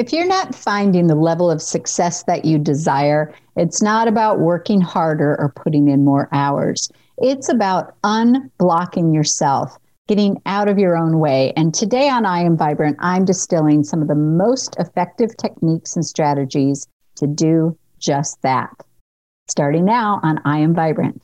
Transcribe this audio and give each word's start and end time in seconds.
If 0.00 0.14
you're 0.14 0.26
not 0.26 0.54
finding 0.54 1.08
the 1.08 1.14
level 1.14 1.50
of 1.50 1.60
success 1.60 2.22
that 2.22 2.46
you 2.46 2.56
desire, 2.56 3.34
it's 3.56 3.82
not 3.82 4.08
about 4.08 4.38
working 4.40 4.80
harder 4.80 5.38
or 5.38 5.52
putting 5.54 5.88
in 5.88 6.06
more 6.06 6.26
hours. 6.32 6.90
It's 7.18 7.50
about 7.50 8.00
unblocking 8.02 9.14
yourself, 9.14 9.78
getting 10.08 10.40
out 10.46 10.70
of 10.70 10.78
your 10.78 10.96
own 10.96 11.18
way. 11.18 11.52
And 11.54 11.74
today 11.74 12.08
on 12.08 12.24
I 12.24 12.40
Am 12.40 12.56
Vibrant, 12.56 12.96
I'm 13.00 13.26
distilling 13.26 13.84
some 13.84 14.00
of 14.00 14.08
the 14.08 14.14
most 14.14 14.74
effective 14.78 15.36
techniques 15.36 15.96
and 15.96 16.06
strategies 16.06 16.86
to 17.16 17.26
do 17.26 17.76
just 17.98 18.40
that. 18.40 18.70
Starting 19.48 19.84
now 19.84 20.18
on 20.22 20.40
I 20.46 20.60
Am 20.60 20.74
Vibrant. 20.74 21.20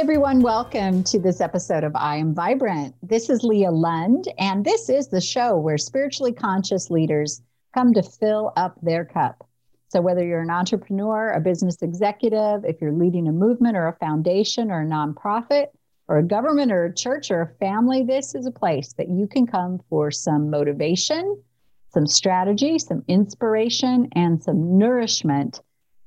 Everyone. 0.00 0.40
Welcome 0.40 1.04
to 1.04 1.18
this 1.18 1.42
episode 1.42 1.84
of 1.84 1.94
I 1.94 2.16
Am 2.16 2.32
Vibrant. 2.32 2.94
This 3.02 3.28
is 3.28 3.42
Leah 3.42 3.70
Lund, 3.70 4.28
and 4.38 4.64
this 4.64 4.88
is 4.88 5.08
the 5.08 5.20
show 5.20 5.58
where 5.58 5.76
spiritually 5.76 6.32
conscious 6.32 6.88
leaders 6.88 7.42
come 7.74 7.92
to 7.92 8.02
fill 8.02 8.54
up 8.56 8.78
their 8.80 9.04
cup. 9.04 9.46
So, 9.88 10.00
whether 10.00 10.24
you're 10.24 10.40
an 10.40 10.48
entrepreneur, 10.48 11.32
a 11.32 11.40
business 11.40 11.82
executive, 11.82 12.64
if 12.64 12.80
you're 12.80 12.94
leading 12.94 13.28
a 13.28 13.32
movement 13.32 13.76
or 13.76 13.88
a 13.88 13.96
foundation 13.96 14.70
or 14.70 14.80
a 14.80 14.86
nonprofit, 14.86 15.66
or 16.08 16.16
a 16.16 16.26
government 16.26 16.72
or 16.72 16.86
a 16.86 16.94
church 16.94 17.30
or 17.30 17.42
a 17.42 17.54
family, 17.58 18.02
this 18.02 18.34
is 18.34 18.46
a 18.46 18.50
place 18.50 18.94
that 18.94 19.10
you 19.10 19.26
can 19.26 19.46
come 19.46 19.80
for 19.90 20.10
some 20.10 20.48
motivation, 20.48 21.42
some 21.92 22.06
strategy, 22.06 22.78
some 22.78 23.04
inspiration, 23.06 24.08
and 24.12 24.42
some 24.42 24.78
nourishment 24.78 25.60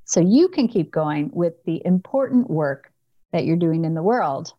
so 0.06 0.20
you 0.20 0.48
can 0.48 0.68
keep 0.68 0.92
going 0.92 1.30
with 1.32 1.54
the 1.66 1.82
important 1.86 2.50
work 2.50 2.93
that 3.34 3.46
you're 3.46 3.58
doing 3.58 3.84
in 3.84 3.94
the 3.94 4.04
world. 4.04 4.54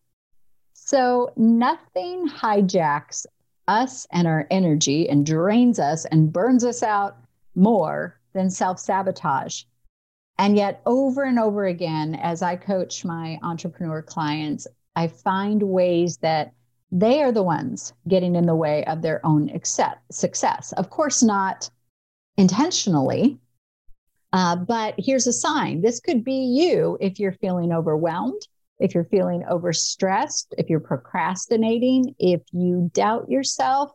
So 0.75 1.33
nothing 1.37 2.29
hijacks 2.29 3.25
us 3.67 4.07
and 4.11 4.29
our 4.29 4.47
energy 4.51 5.09
and 5.09 5.25
drains 5.25 5.79
us 5.79 6.05
and 6.05 6.33
burns 6.33 6.65
us 6.65 6.83
out 6.83 7.17
more 7.55 8.21
than 8.35 8.51
self 8.51 8.79
sabotage. 8.79 9.63
And 10.37 10.57
yet, 10.57 10.83
over 10.85 11.23
and 11.23 11.39
over 11.39 11.65
again, 11.65 12.17
as 12.17 12.43
I 12.43 12.57
coach 12.57 13.05
my 13.05 13.39
entrepreneur 13.43 14.03
clients, 14.03 14.67
I 14.97 15.07
find 15.07 15.63
ways 15.63 16.19
that 16.19 16.53
they 16.91 17.23
are 17.23 17.33
the 17.33 17.43
ones 17.43 17.93
getting 18.09 18.35
in 18.35 18.47
the 18.47 18.55
way 18.55 18.85
of 18.85 19.01
their 19.01 19.25
own 19.25 19.51
success. 19.65 20.73
Of 20.73 20.91
course, 20.91 21.23
not 21.23 21.71
intentionally, 22.37 23.39
uh, 24.33 24.57
but 24.57 24.95
here's 24.99 25.29
a 25.29 25.33
sign 25.33 25.81
this 25.81 26.01
could 26.01 26.25
be 26.25 26.35
you 26.35 26.99
if 27.01 27.21
you're 27.21 27.33
feeling 27.33 27.73
overwhelmed, 27.73 28.43
if 28.79 28.95
you're 28.95 29.05
feeling 29.05 29.43
overstressed, 29.51 30.47
if 30.59 30.69
you're 30.69 30.81
procrastinating, 30.81 32.15
if 32.19 32.43
you 32.53 32.91
doubt 32.93 33.31
yourself. 33.31 33.93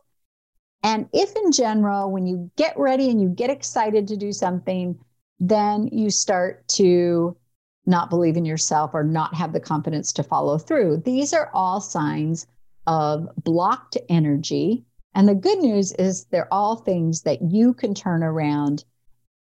And 0.82 1.08
if 1.12 1.36
in 1.36 1.52
general, 1.52 2.10
when 2.10 2.26
you 2.26 2.50
get 2.56 2.78
ready 2.78 3.10
and 3.10 3.20
you 3.20 3.28
get 3.28 3.50
excited 3.50 4.08
to 4.08 4.16
do 4.16 4.32
something, 4.32 4.98
then 5.38 5.88
you 5.92 6.10
start 6.10 6.66
to 6.68 7.36
not 7.86 8.10
believe 8.10 8.36
in 8.36 8.44
yourself 8.44 8.92
or 8.94 9.02
not 9.02 9.34
have 9.34 9.52
the 9.52 9.60
confidence 9.60 10.12
to 10.12 10.22
follow 10.22 10.58
through. 10.58 10.98
These 11.04 11.32
are 11.32 11.50
all 11.52 11.80
signs 11.80 12.46
of 12.86 13.28
blocked 13.42 13.98
energy. 14.08 14.84
And 15.14 15.28
the 15.28 15.34
good 15.34 15.58
news 15.58 15.92
is 15.92 16.24
they're 16.26 16.52
all 16.52 16.76
things 16.76 17.22
that 17.22 17.42
you 17.42 17.74
can 17.74 17.94
turn 17.94 18.22
around. 18.22 18.84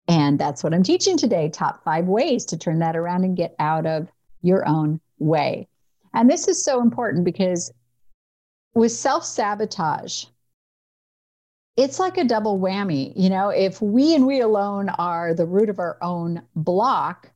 And 0.08 0.38
that's 0.38 0.64
what 0.64 0.74
I'm 0.74 0.82
teaching 0.82 1.16
today 1.16 1.48
top 1.48 1.84
five 1.84 2.06
ways 2.06 2.44
to 2.46 2.58
turn 2.58 2.80
that 2.80 2.96
around 2.96 3.24
and 3.24 3.36
get 3.36 3.54
out 3.58 3.86
of 3.86 4.08
your 4.42 4.66
own 4.66 5.00
way. 5.22 5.68
And 6.14 6.28
this 6.28 6.48
is 6.48 6.62
so 6.62 6.80
important 6.80 7.24
because 7.24 7.72
with 8.74 8.92
self 8.92 9.24
sabotage, 9.24 10.26
it's 11.76 11.98
like 11.98 12.18
a 12.18 12.24
double 12.24 12.58
whammy. 12.58 13.12
You 13.16 13.30
know, 13.30 13.48
if 13.48 13.80
we 13.80 14.14
and 14.14 14.26
we 14.26 14.40
alone 14.40 14.88
are 14.90 15.34
the 15.34 15.46
root 15.46 15.68
of 15.68 15.78
our 15.78 15.98
own 16.02 16.42
block, 16.54 17.30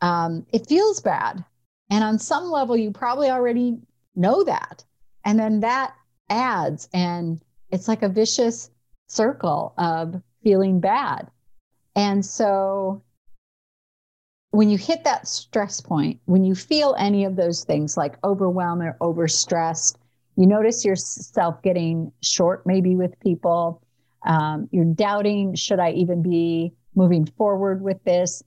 um, 0.00 0.46
it 0.52 0.66
feels 0.66 1.00
bad. 1.00 1.44
And 1.90 2.02
on 2.02 2.18
some 2.18 2.50
level, 2.50 2.76
you 2.76 2.90
probably 2.90 3.30
already 3.30 3.78
know 4.16 4.42
that. 4.44 4.84
And 5.24 5.38
then 5.38 5.60
that 5.60 5.94
adds, 6.28 6.88
and 6.92 7.40
it's 7.70 7.88
like 7.88 8.02
a 8.02 8.08
vicious 8.08 8.70
circle 9.06 9.72
of 9.78 10.20
feeling 10.42 10.80
bad. 10.80 11.30
And 11.94 12.24
so 12.24 13.02
when 14.56 14.70
you 14.70 14.78
hit 14.78 15.04
that 15.04 15.28
stress 15.28 15.82
point, 15.82 16.18
when 16.24 16.42
you 16.42 16.54
feel 16.54 16.96
any 16.98 17.26
of 17.26 17.36
those 17.36 17.62
things 17.62 17.94
like 17.94 18.16
overwhelmed 18.24 18.82
or 18.82 18.96
overstressed, 19.02 19.98
you 20.36 20.46
notice 20.46 20.82
yourself 20.82 21.60
getting 21.60 22.10
short, 22.22 22.66
maybe 22.66 22.96
with 22.96 23.20
people. 23.20 23.82
Um, 24.26 24.66
you're 24.72 24.86
doubting, 24.86 25.54
should 25.54 25.78
I 25.78 25.90
even 25.90 26.22
be 26.22 26.72
moving 26.94 27.26
forward 27.26 27.82
with 27.82 28.02
this? 28.04 28.42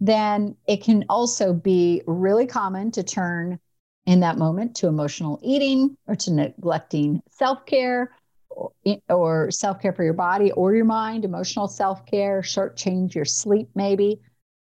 Then 0.00 0.56
it 0.66 0.82
can 0.82 1.04
also 1.08 1.52
be 1.52 2.02
really 2.08 2.46
common 2.46 2.90
to 2.92 3.04
turn 3.04 3.60
in 4.04 4.18
that 4.18 4.38
moment 4.38 4.74
to 4.76 4.88
emotional 4.88 5.38
eating 5.44 5.96
or 6.08 6.16
to 6.16 6.32
neglecting 6.32 7.22
self 7.30 7.64
care 7.66 8.10
or, 8.50 8.72
or 9.08 9.50
self 9.52 9.80
care 9.80 9.92
for 9.92 10.02
your 10.02 10.12
body 10.12 10.50
or 10.50 10.74
your 10.74 10.84
mind, 10.84 11.24
emotional 11.24 11.68
self 11.68 12.04
care, 12.04 12.42
shortchange 12.42 13.14
your 13.14 13.24
sleep, 13.24 13.68
maybe 13.76 14.20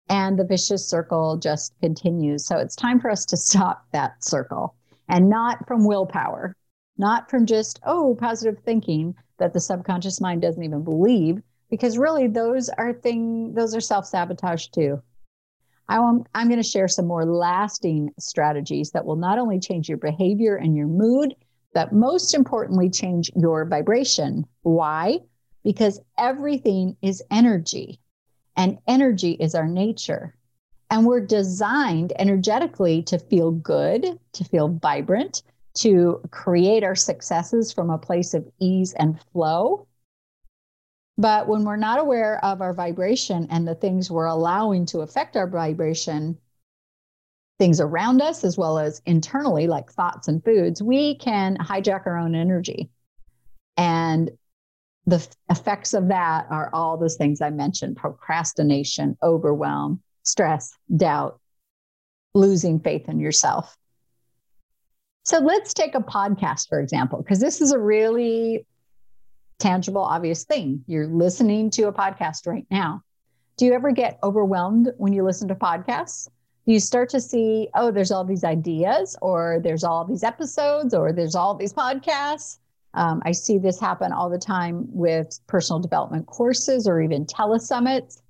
and 0.09 0.37
the 0.37 0.43
vicious 0.43 0.85
circle 0.85 1.37
just 1.37 1.73
continues. 1.81 2.45
So 2.45 2.57
it's 2.57 2.75
time 2.75 2.99
for 2.99 3.09
us 3.09 3.25
to 3.25 3.37
stop 3.37 3.85
that 3.93 4.23
circle 4.23 4.75
and 5.07 5.29
not 5.29 5.67
from 5.67 5.85
willpower, 5.85 6.55
not 6.97 7.29
from 7.29 7.45
just, 7.45 7.79
oh, 7.85 8.17
positive 8.19 8.57
thinking 8.65 9.15
that 9.37 9.53
the 9.53 9.59
subconscious 9.59 10.19
mind 10.19 10.41
doesn't 10.41 10.63
even 10.63 10.83
believe, 10.83 11.41
because 11.69 11.97
really 11.97 12.27
those 12.27 12.69
are 12.69 12.93
thing 12.93 13.53
those 13.53 13.75
are 13.75 13.81
self-sabotage 13.81 14.67
too. 14.67 15.01
I 15.87 15.95
am, 15.95 16.23
I'm 16.35 16.47
going 16.47 16.61
to 16.61 16.67
share 16.67 16.87
some 16.87 17.07
more 17.07 17.25
lasting 17.25 18.11
strategies 18.19 18.91
that 18.91 19.05
will 19.05 19.15
not 19.15 19.39
only 19.39 19.59
change 19.59 19.89
your 19.89 19.97
behavior 19.97 20.55
and 20.55 20.75
your 20.75 20.87
mood, 20.87 21.35
but 21.73 21.93
most 21.93 22.33
importantly, 22.33 22.89
change 22.89 23.31
your 23.35 23.65
vibration. 23.65 24.45
Why? 24.61 25.19
Because 25.63 25.99
everything 26.17 26.95
is 27.01 27.23
energy 27.31 27.99
and 28.59 28.77
energy 28.87 29.31
is 29.39 29.55
our 29.55 29.67
nature. 29.67 30.35
And 30.91 31.05
we're 31.05 31.25
designed 31.25 32.11
energetically 32.19 33.01
to 33.03 33.17
feel 33.17 33.51
good, 33.51 34.19
to 34.33 34.43
feel 34.43 34.67
vibrant, 34.67 35.43
to 35.75 36.19
create 36.31 36.83
our 36.83 36.95
successes 36.95 37.71
from 37.71 37.89
a 37.89 37.97
place 37.97 38.33
of 38.33 38.45
ease 38.59 38.91
and 38.93 39.17
flow. 39.31 39.87
But 41.17 41.47
when 41.47 41.63
we're 41.63 41.77
not 41.77 42.01
aware 42.01 42.43
of 42.43 42.59
our 42.59 42.73
vibration 42.73 43.47
and 43.49 43.65
the 43.65 43.75
things 43.75 44.11
we're 44.11 44.25
allowing 44.25 44.85
to 44.87 44.99
affect 44.99 45.37
our 45.37 45.47
vibration, 45.47 46.37
things 47.59 47.79
around 47.79 48.21
us 48.21 48.43
as 48.43 48.57
well 48.57 48.77
as 48.77 49.01
internally, 49.05 49.67
like 49.67 49.89
thoughts 49.89 50.27
and 50.27 50.43
foods, 50.43 50.83
we 50.83 51.15
can 51.15 51.55
hijack 51.59 52.05
our 52.05 52.17
own 52.17 52.35
energy. 52.35 52.89
And 53.77 54.31
the 55.09 55.27
effects 55.49 55.93
of 55.93 56.07
that 56.09 56.45
are 56.49 56.69
all 56.71 56.97
those 56.97 57.15
things 57.15 57.41
I 57.41 57.49
mentioned 57.49 57.97
procrastination, 57.97 59.17
overwhelm, 59.23 60.01
stress, 60.23 60.73
doubt, 60.95 61.39
losing 62.33 62.79
faith 62.79 63.09
in 63.09 63.19
yourself. 63.19 63.75
So 65.25 65.39
let's 65.39 65.73
take 65.73 65.95
a 65.95 65.99
podcast, 65.99 66.69
for 66.69 66.79
example, 66.79 67.21
because 67.21 67.39
this 67.39 67.61
is 67.61 67.71
a 67.71 67.79
really 67.79 68.65
tangible, 69.57 70.01
obvious 70.01 70.43
thing. 70.45 70.83
You're 70.87 71.07
listening 71.07 71.69
to 71.71 71.87
a 71.87 71.93
podcast 71.93 72.47
right 72.47 72.65
now. 72.71 73.01
Do 73.57 73.65
you 73.65 73.73
ever 73.73 73.91
get 73.91 74.19
overwhelmed 74.23 74.93
when 74.97 75.11
you 75.11 75.23
listen 75.23 75.47
to 75.49 75.55
podcasts? 75.55 76.29
Do 76.65 76.73
you 76.73 76.79
start 76.79 77.09
to 77.09 77.19
see, 77.19 77.67
oh, 77.73 77.91
there's 77.91 78.11
all 78.11 78.23
these 78.23 78.43
ideas, 78.43 79.17
or 79.21 79.59
there's 79.63 79.83
all 79.83 80.05
these 80.05 80.23
episodes, 80.23 80.93
or 80.93 81.11
there's 81.11 81.35
all 81.35 81.55
these 81.55 81.73
podcasts? 81.73 82.59
Um, 82.93 83.21
I 83.25 83.31
see 83.31 83.57
this 83.57 83.79
happen 83.79 84.11
all 84.11 84.29
the 84.29 84.39
time 84.39 84.87
with 84.89 85.39
personal 85.47 85.79
development 85.79 86.25
courses 86.25 86.87
or 86.87 87.01
even 87.01 87.25
telesummits. 87.25 88.21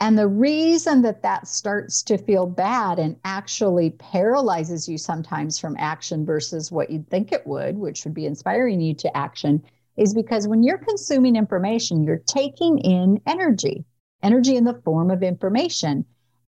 And 0.00 0.18
the 0.18 0.28
reason 0.28 1.02
that 1.02 1.22
that 1.22 1.46
starts 1.48 2.02
to 2.04 2.18
feel 2.18 2.46
bad 2.46 2.98
and 2.98 3.16
actually 3.24 3.90
paralyzes 3.90 4.88
you 4.88 4.98
sometimes 4.98 5.58
from 5.58 5.76
action 5.78 6.26
versus 6.26 6.70
what 6.70 6.90
you'd 6.90 7.08
think 7.08 7.32
it 7.32 7.46
would, 7.46 7.78
which 7.78 8.04
would 8.04 8.14
be 8.14 8.26
inspiring 8.26 8.80
you 8.80 8.94
to 8.94 9.16
action, 9.16 9.62
is 9.96 10.12
because 10.12 10.48
when 10.48 10.62
you're 10.62 10.78
consuming 10.78 11.36
information, 11.36 12.02
you're 12.02 12.22
taking 12.26 12.78
in 12.78 13.20
energy, 13.26 13.84
energy 14.22 14.56
in 14.56 14.64
the 14.64 14.80
form 14.84 15.10
of 15.10 15.22
information. 15.22 16.04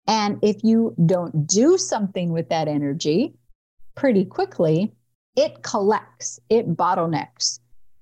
And 0.07 0.39
if 0.41 0.63
you 0.63 0.95
don't 1.05 1.45
do 1.45 1.77
something 1.77 2.31
with 2.31 2.49
that 2.49 2.67
energy 2.67 3.35
pretty 3.95 4.25
quickly, 4.25 4.93
it 5.35 5.63
collects, 5.63 6.39
it 6.49 6.75
bottlenecks, 6.75 7.59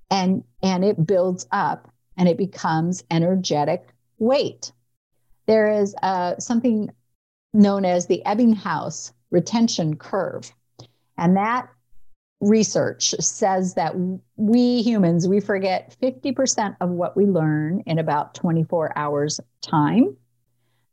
and 0.09 0.43
and 0.61 0.83
it 0.83 1.05
builds 1.05 1.47
up 1.51 1.91
and 2.17 2.27
it 2.27 2.37
becomes 2.37 3.03
energetic 3.09 3.87
weight. 4.19 4.71
There 5.47 5.71
is 5.71 5.95
uh, 6.03 6.37
something 6.37 6.91
known 7.53 7.85
as 7.85 8.07
the 8.07 8.21
Ebbinghaus 8.25 9.13
retention 9.31 9.95
curve. 9.95 10.51
And 11.17 11.37
that 11.37 11.69
research 12.41 13.13
says 13.19 13.75
that 13.75 13.93
we 14.35 14.81
humans 14.81 15.27
we 15.27 15.39
forget 15.39 15.95
50% 16.01 16.75
of 16.81 16.89
what 16.89 17.15
we 17.15 17.25
learn 17.27 17.83
in 17.85 17.99
about 17.99 18.33
24 18.33 18.97
hours 18.97 19.39
time 19.61 20.17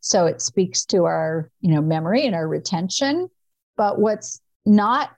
so 0.00 0.26
it 0.26 0.43
speaks 0.43 0.85
to 0.85 1.05
our 1.05 1.50
you 1.62 1.75
know 1.75 1.81
memory 1.81 2.26
and 2.26 2.35
our 2.35 2.46
retention 2.46 3.31
but 3.79 3.99
what's 3.99 4.43
not 4.67 5.11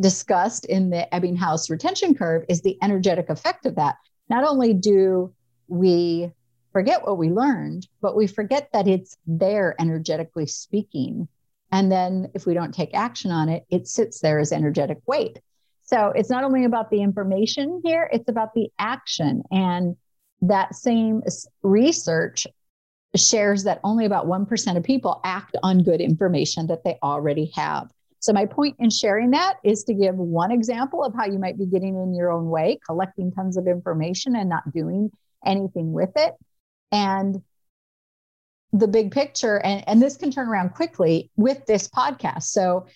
discussed 0.00 0.64
in 0.64 0.90
the 0.90 1.06
ebbinghaus 1.12 1.70
retention 1.70 2.14
curve 2.14 2.44
is 2.48 2.62
the 2.62 2.78
energetic 2.82 3.30
effect 3.30 3.66
of 3.66 3.76
that 3.76 3.96
not 4.28 4.44
only 4.44 4.74
do 4.74 5.32
we 5.68 6.30
forget 6.72 7.06
what 7.06 7.18
we 7.18 7.30
learned 7.30 7.86
but 8.00 8.16
we 8.16 8.26
forget 8.26 8.68
that 8.72 8.88
it's 8.88 9.16
there 9.26 9.74
energetically 9.78 10.46
speaking 10.46 11.28
and 11.74 11.90
then 11.90 12.30
if 12.34 12.46
we 12.46 12.54
don't 12.54 12.72
take 12.72 12.94
action 12.94 13.32
on 13.32 13.48
it, 13.48 13.66
it 13.68 13.88
sits 13.88 14.20
there 14.20 14.38
as 14.38 14.52
energetic 14.52 14.98
weight. 15.08 15.40
So 15.82 16.12
it's 16.14 16.30
not 16.30 16.44
only 16.44 16.64
about 16.64 16.88
the 16.88 17.02
information 17.02 17.82
here, 17.84 18.08
it's 18.12 18.28
about 18.28 18.54
the 18.54 18.70
action. 18.78 19.42
And 19.50 19.96
that 20.42 20.76
same 20.76 21.22
research 21.64 22.46
shares 23.16 23.64
that 23.64 23.80
only 23.82 24.04
about 24.04 24.26
1% 24.26 24.76
of 24.76 24.84
people 24.84 25.20
act 25.24 25.56
on 25.64 25.82
good 25.82 26.00
information 26.00 26.68
that 26.68 26.84
they 26.84 26.96
already 27.02 27.50
have. 27.56 27.90
So, 28.24 28.32
my 28.32 28.46
point 28.46 28.76
in 28.78 28.88
sharing 28.88 29.32
that 29.32 29.58
is 29.62 29.84
to 29.84 29.92
give 29.92 30.14
one 30.14 30.50
example 30.50 31.04
of 31.04 31.12
how 31.14 31.26
you 31.26 31.38
might 31.38 31.58
be 31.58 31.66
getting 31.66 31.94
in 31.94 32.14
your 32.14 32.32
own 32.32 32.48
way, 32.48 32.78
collecting 32.86 33.30
tons 33.30 33.58
of 33.58 33.66
information 33.66 34.34
and 34.34 34.48
not 34.48 34.72
doing 34.72 35.10
anything 35.44 35.92
with 35.92 36.08
it. 36.16 36.32
And 36.90 37.42
the 38.72 38.88
big 38.88 39.12
picture 39.12 39.58
and, 39.58 39.86
and 39.86 40.00
this 40.00 40.16
can 40.16 40.30
turn 40.30 40.48
around 40.48 40.70
quickly 40.70 41.30
with 41.36 41.66
this 41.66 41.86
podcast. 41.86 42.44
So 42.44 42.86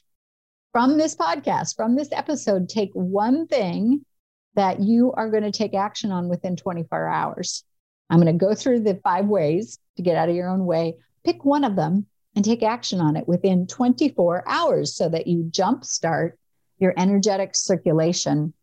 from 0.72 0.96
this 0.96 1.14
podcast 1.14 1.76
from 1.76 1.94
this 1.94 2.08
episode 2.12 2.70
take 2.70 2.92
one 2.94 3.46
thing 3.48 4.06
that 4.54 4.80
you 4.80 5.12
are 5.12 5.30
going 5.30 5.42
to 5.42 5.52
take 5.52 5.74
action 5.74 6.10
on 6.10 6.30
within 6.30 6.56
24 6.56 7.06
hours. 7.06 7.64
I'm 8.08 8.18
going 8.18 8.38
to 8.38 8.46
go 8.46 8.54
through 8.54 8.80
the 8.80 8.98
five 9.04 9.26
ways 9.26 9.78
to 9.98 10.02
get 10.02 10.16
out 10.16 10.30
of 10.30 10.34
your 10.34 10.48
own 10.48 10.64
way. 10.64 10.96
Pick 11.22 11.44
one 11.44 11.64
of 11.64 11.76
them 11.76 12.06
and 12.38 12.44
take 12.44 12.62
action 12.62 13.00
on 13.00 13.16
it 13.16 13.26
within 13.26 13.66
24 13.66 14.44
hours 14.46 14.94
so 14.94 15.08
that 15.08 15.26
you 15.26 15.50
jumpstart 15.50 16.34
your 16.78 16.94
energetic 16.96 17.56
circulation 17.56 18.54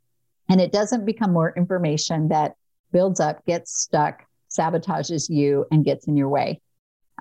and 0.48 0.62
it 0.62 0.72
doesn't 0.72 1.04
become 1.04 1.34
more 1.34 1.54
information 1.58 2.30
that 2.30 2.56
builds 2.94 3.20
up 3.20 3.46
gets 3.46 3.78
stuck 3.78 4.24
sabotages 4.50 5.30
you 5.30 5.66
and 5.72 5.84
gets 5.84 6.08
in 6.08 6.16
your 6.16 6.30
way 6.30 6.62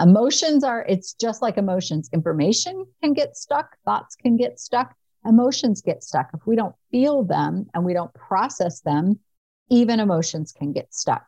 Emotions 0.01 0.65
are, 0.65 0.85
it's 0.89 1.15
just 1.15 1.41
like 1.41 1.56
emotions. 1.56 2.11
Information 2.12 2.85
can 3.03 3.12
get 3.12 3.37
stuck, 3.37 3.77
thoughts 3.85 4.17
can 4.17 4.37
get 4.37 4.59
stuck, 4.59 4.95
emotions 5.25 5.83
get 5.83 6.03
stuck. 6.03 6.31
If 6.35 6.47
we 6.47 6.56
don't 6.56 6.75
feel 6.91 7.23
them 7.23 7.67
and 7.73 7.85
we 7.85 7.95
don't 7.95 8.12
process 8.15 8.81
them, 8.81 9.21
even 9.71 10.01
emotions 10.01 10.53
can 10.53 10.73
get 10.73 10.93
stuck. 10.93 11.25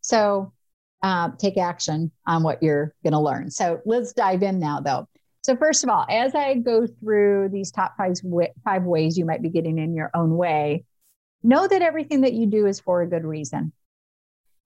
So 0.00 0.52
uh, 1.02 1.30
take 1.38 1.56
action 1.56 2.10
on 2.26 2.42
what 2.42 2.62
you're 2.62 2.94
going 3.02 3.12
to 3.12 3.20
learn. 3.20 3.50
So 3.50 3.80
let's 3.86 4.12
dive 4.12 4.42
in 4.42 4.58
now, 4.58 4.80
though. 4.80 5.08
So, 5.42 5.56
first 5.56 5.84
of 5.84 5.90
all, 5.90 6.04
as 6.10 6.34
I 6.34 6.54
go 6.54 6.86
through 6.86 7.48
these 7.50 7.70
top 7.70 7.94
five, 7.96 8.14
five 8.62 8.84
ways 8.84 9.16
you 9.16 9.24
might 9.24 9.40
be 9.40 9.48
getting 9.48 9.78
in 9.78 9.94
your 9.94 10.10
own 10.14 10.36
way, 10.36 10.84
know 11.42 11.66
that 11.66 11.80
everything 11.80 12.20
that 12.22 12.34
you 12.34 12.46
do 12.46 12.66
is 12.66 12.80
for 12.80 13.00
a 13.00 13.08
good 13.08 13.24
reason. 13.24 13.72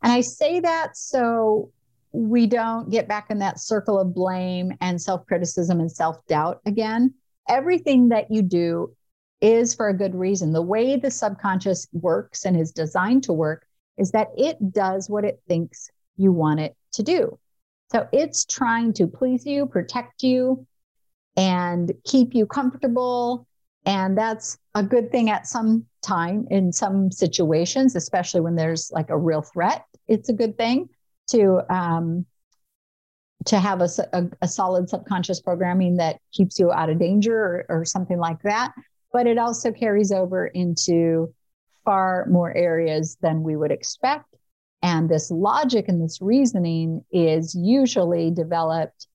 And 0.03 0.13
I 0.13 0.21
say 0.21 0.61
that 0.61 0.97
so 0.97 1.71
we 2.11 2.47
don't 2.47 2.91
get 2.91 3.09
back 3.09 3.31
in 3.31 3.39
that 3.39 3.61
circle 3.61 3.99
of 3.99 4.15
blame 4.15 4.73
and 4.81 5.01
self 5.01 5.27
criticism 5.27 5.81
and 5.81 5.91
self 5.91 6.25
doubt 6.27 6.61
again. 6.67 7.15
Everything 7.49 8.09
that 8.09 8.31
you 8.31 8.43
do 8.43 8.97
is 9.41 9.75
for 9.75 9.89
a 9.89 9.97
good 9.97 10.15
reason. 10.15 10.53
The 10.53 10.63
way 10.63 10.97
the 10.97 11.11
subconscious 11.11 11.87
works 11.93 12.45
and 12.45 12.59
is 12.59 12.73
designed 12.73 13.25
to 13.25 13.33
work 13.33 13.67
is 13.97 14.11
that 14.13 14.29
it 14.37 14.73
does 14.73 15.09
what 15.09 15.25
it 15.25 15.41
thinks 15.47 15.91
you 16.17 16.33
want 16.33 16.61
it 16.61 16.77
to 16.93 17.03
do. 17.03 17.39
So 17.93 18.09
it's 18.13 18.45
trying 18.45 18.93
to 18.95 19.07
please 19.07 19.47
you, 19.47 19.67
protect 19.67 20.23
you, 20.23 20.67
and 21.37 21.93
keep 22.05 22.35
you 22.35 22.47
comfortable. 22.47 23.47
And 23.87 24.17
that's 24.17 24.59
a 24.75 24.83
good 24.83 25.11
thing 25.11 25.31
at 25.31 25.47
some 25.47 25.87
time 26.03 26.47
in 26.51 26.73
some 26.73 27.11
situations, 27.11 27.97
especially 27.97 28.41
when 28.41 28.57
there's 28.57 28.91
like 28.93 29.11
a 29.11 29.19
real 29.19 29.43
threat. 29.43 29.85
It's 30.09 30.29
a 30.29 30.33
good 30.33 30.57
thing 30.57 30.89
to 31.29 31.61
um, 31.73 32.27
to 33.47 33.59
have 33.59 33.81
a, 33.81 33.89
a, 34.13 34.25
a, 34.43 34.49
solid 34.49 34.89
subconscious 34.89 35.41
programming 35.41 35.97
that 35.97 36.19
keeps 36.33 36.59
you 36.59 36.73
out 36.73 36.89
of 36.89 36.99
danger 36.99 37.37
or, 37.69 37.81
or 37.81 37.85
something 37.85 38.19
like 38.19 38.41
that. 38.43 38.73
But 39.13 39.27
it 39.27 39.37
also 39.37 39.71
carries 39.71 40.13
over 40.13 40.47
into 40.47 41.35
far 41.85 42.27
more 42.27 42.57
areas 42.57 43.19
than 43.21 43.43
we 43.43 43.55
would 43.55 43.71
expect. 43.71 44.35
And 44.85 45.09
this 45.09 45.31
logic 45.31 45.89
and 45.89 46.01
this 46.01 46.21
reasoning 46.21 47.03
is 47.11 47.55
usually 47.55 48.31
developed 48.31 49.09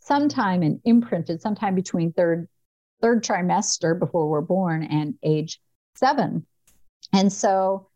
sometime 0.00 0.62
and 0.62 0.80
imprinted 0.84 1.42
sometime 1.42 1.74
between 1.74 2.12
third 2.12 2.48
third 3.02 3.22
trimester 3.22 3.98
before 3.98 4.30
we're 4.30 4.40
born 4.40 4.82
and 4.82 5.14
age 5.22 5.60
seven. 5.94 6.46
And 7.12 7.30
so 7.30 7.90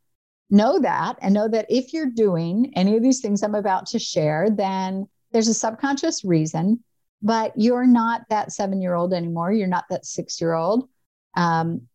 know 0.50 0.78
that 0.80 1.16
and 1.22 1.32
know 1.32 1.48
that 1.48 1.64
if 1.70 1.94
you're 1.94 2.10
doing 2.10 2.72
any 2.76 2.94
of 2.94 3.02
these 3.02 3.20
things 3.20 3.42
I'm 3.42 3.54
about 3.54 3.86
to 3.86 3.98
share, 3.98 4.50
then 4.50 5.08
there's 5.32 5.48
a 5.48 5.54
subconscious 5.54 6.26
reason, 6.26 6.84
but 7.22 7.54
you're 7.56 7.86
not 7.86 8.22
that 8.28 8.52
seven 8.52 8.82
year 8.82 8.94
old 8.94 9.14
anymore. 9.14 9.50
You're 9.50 9.66
not 9.66 9.84
that 9.88 10.04
six 10.04 10.42
year 10.42 10.52
old. 10.52 10.90
Um, 11.38 11.88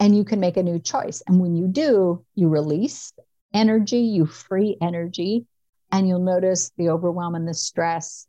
and 0.00 0.16
you 0.16 0.24
can 0.24 0.40
make 0.40 0.56
a 0.56 0.62
new 0.64 0.80
choice. 0.80 1.22
And 1.28 1.38
when 1.38 1.54
you 1.54 1.68
do, 1.68 2.24
you 2.34 2.48
release 2.48 3.12
energy, 3.52 4.00
you 4.00 4.26
free 4.26 4.76
energy, 4.80 5.46
and 5.92 6.08
you'll 6.08 6.20
notice 6.20 6.70
the 6.76 6.90
overwhelm 6.90 7.34
and 7.34 7.46
the 7.46 7.54
stress 7.54 8.26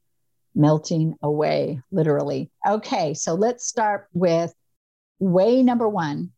melting 0.56 1.16
away, 1.22 1.82
literally. 1.92 2.50
Okay, 2.68 3.14
so 3.14 3.34
let's 3.34 3.66
start 3.66 4.08
with 4.14 4.54
way 5.20 5.64
number 5.64 5.88
one 5.88 6.32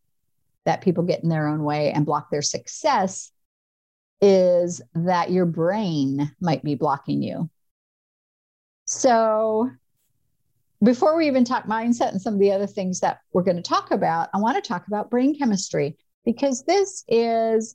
that 0.64 0.82
people 0.82 1.02
get 1.02 1.22
in 1.22 1.28
their 1.28 1.46
own 1.46 1.62
way 1.62 1.92
and 1.92 2.06
block 2.06 2.30
their 2.30 2.42
success 2.42 3.30
is 4.20 4.80
that 4.94 5.30
your 5.30 5.46
brain 5.46 6.34
might 6.40 6.62
be 6.62 6.74
blocking 6.74 7.22
you. 7.22 7.50
So, 8.86 9.70
before 10.82 11.16
we 11.16 11.26
even 11.26 11.44
talk 11.44 11.66
mindset 11.66 12.12
and 12.12 12.20
some 12.20 12.34
of 12.34 12.40
the 12.40 12.52
other 12.52 12.66
things 12.66 13.00
that 13.00 13.20
we're 13.32 13.42
going 13.42 13.56
to 13.56 13.62
talk 13.62 13.90
about, 13.90 14.28
I 14.34 14.38
want 14.38 14.62
to 14.62 14.66
talk 14.66 14.86
about 14.86 15.10
brain 15.10 15.36
chemistry 15.38 15.96
because 16.24 16.62
this 16.64 17.04
is 17.08 17.74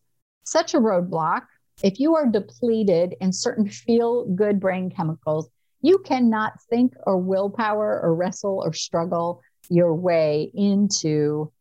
such 0.50 0.74
a 0.74 0.80
roadblock. 0.80 1.44
If 1.82 2.00
you 2.00 2.16
are 2.16 2.28
depleted 2.28 3.16
in 3.22 3.32
certain 3.32 3.70
feel 3.70 4.26
good 4.26 4.60
brain 4.60 4.90
chemicals, 4.90 5.50
you 5.82 6.00
cannot 6.00 6.62
think 6.70 6.94
or 7.06 7.18
willpower 7.18 8.02
or 8.02 8.14
wrestle 8.16 8.62
or 8.66 8.74
struggle 8.74 9.42
your 9.70 9.94
way 9.94 10.52
into 10.54 11.52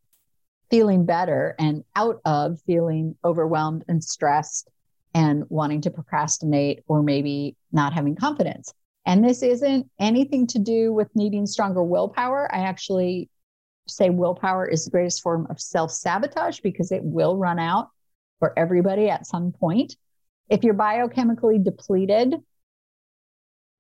feeling 0.71 1.07
better 1.07 1.54
and 1.59 1.85
out 1.95 2.21
of 2.25 2.61
feeling 2.66 3.14
overwhelmed 3.25 3.85
and 3.88 4.02
stressed 4.02 4.68
and 5.14 5.45
wanting 5.49 5.80
to 5.83 5.90
procrastinate 5.90 6.83
or 6.87 7.02
maybe 7.02 7.57
not 7.73 7.92
having 7.92 8.16
confidence. 8.16 8.73
And 9.07 9.25
this 9.25 9.42
isn't 9.42 9.88
anything 9.99 10.47
to 10.49 10.59
do 10.59 10.92
with 10.92 11.09
needing 11.14 11.47
stronger 11.47 11.83
willpower. 11.83 12.52
I 12.54 12.61
actually 12.61 13.30
say 13.87 14.11
willpower 14.11 14.66
is 14.66 14.85
the 14.85 14.90
greatest 14.90 15.23
form 15.23 15.47
of 15.49 15.61
self 15.61 15.90
sabotage 15.90 16.61
because 16.61 16.92
it 16.92 17.02
will 17.02 17.37
run 17.37 17.59
out 17.59 17.88
for 18.38 18.59
everybody 18.59 19.09
at 19.09 19.26
some 19.26 19.52
point. 19.52 19.97
If 20.49 20.64
you're 20.64 20.75
biochemically 20.75 21.62
depleted, 21.62 22.35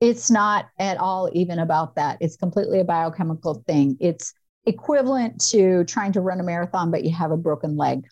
it's 0.00 0.30
not 0.30 0.68
at 0.78 0.98
all 0.98 1.30
even 1.32 1.58
about 1.58 1.96
that. 1.96 2.18
It's 2.20 2.36
completely 2.36 2.80
a 2.80 2.84
biochemical 2.84 3.64
thing. 3.66 3.96
It's 4.00 4.32
equivalent 4.66 5.40
to 5.50 5.84
trying 5.84 6.12
to 6.12 6.20
run 6.20 6.40
a 6.40 6.44
marathon, 6.44 6.90
but 6.90 7.04
you 7.04 7.12
have 7.14 7.30
a 7.30 7.36
broken 7.36 7.76
leg. 7.76 8.06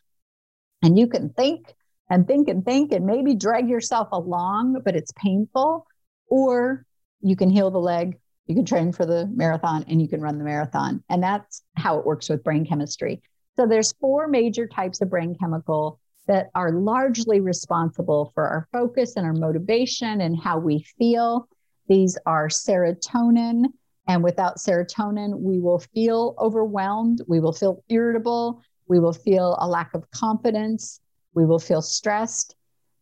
And 0.82 0.98
you 0.98 1.06
can 1.06 1.30
think 1.30 1.74
and 2.10 2.26
think 2.26 2.48
and 2.48 2.64
think 2.64 2.92
and 2.92 3.06
maybe 3.06 3.34
drag 3.34 3.68
yourself 3.68 4.08
along, 4.12 4.80
but 4.84 4.96
it's 4.96 5.12
painful. 5.12 5.86
Or 6.28 6.84
you 7.20 7.36
can 7.36 7.50
heal 7.50 7.70
the 7.70 7.78
leg, 7.78 8.18
you 8.46 8.54
can 8.54 8.64
train 8.64 8.92
for 8.92 9.06
the 9.06 9.26
marathon, 9.26 9.84
and 9.88 10.00
you 10.00 10.08
can 10.08 10.20
run 10.20 10.38
the 10.38 10.44
marathon. 10.44 11.02
And 11.08 11.22
that's 11.22 11.62
how 11.76 11.98
it 11.98 12.06
works 12.06 12.28
with 12.28 12.44
brain 12.44 12.66
chemistry. 12.66 13.22
So 13.56 13.66
there's 13.66 13.92
four 13.94 14.28
major 14.28 14.66
types 14.66 15.00
of 15.00 15.10
brain 15.10 15.36
chemical 15.38 16.00
that 16.26 16.50
are 16.54 16.72
largely 16.72 17.40
responsible 17.40 18.32
for 18.34 18.46
our 18.46 18.68
focus 18.72 19.16
and 19.16 19.24
our 19.24 19.32
motivation 19.32 20.20
and 20.20 20.38
how 20.38 20.58
we 20.58 20.84
feel. 20.98 21.48
These 21.88 22.18
are 22.26 22.48
serotonin, 22.48 23.66
and 24.08 24.22
without 24.22 24.58
serotonin, 24.58 25.38
we 25.38 25.60
will 25.60 25.78
feel 25.78 26.34
overwhelmed, 26.38 27.22
we 27.28 27.40
will 27.40 27.52
feel 27.52 27.82
irritable, 27.88 28.62
we 28.88 28.98
will 28.98 29.12
feel 29.12 29.56
a 29.60 29.68
lack 29.68 29.94
of 29.94 30.10
confidence, 30.10 31.00
we 31.34 31.44
will 31.44 31.58
feel 31.58 31.82
stressed. 31.82 32.56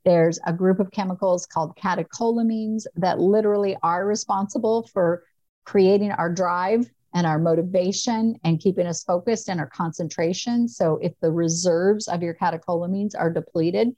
There's 0.04 0.38
a 0.46 0.52
group 0.52 0.80
of 0.80 0.90
chemicals 0.90 1.46
called 1.46 1.76
catecholamines 1.76 2.84
that 2.96 3.20
literally 3.20 3.76
are 3.82 4.06
responsible 4.06 4.86
for 4.92 5.24
creating 5.64 6.12
our 6.12 6.30
drive 6.30 6.90
and 7.14 7.26
our 7.26 7.38
motivation 7.38 8.34
and 8.44 8.60
keeping 8.60 8.86
us 8.86 9.04
focused 9.04 9.48
and 9.48 9.60
our 9.60 9.70
concentration. 9.70 10.68
So 10.68 10.98
if 11.00 11.12
the 11.20 11.30
reserves 11.30 12.08
of 12.08 12.22
your 12.22 12.34
catecholamines 12.34 13.12
are 13.16 13.30
depleted, 13.30 13.94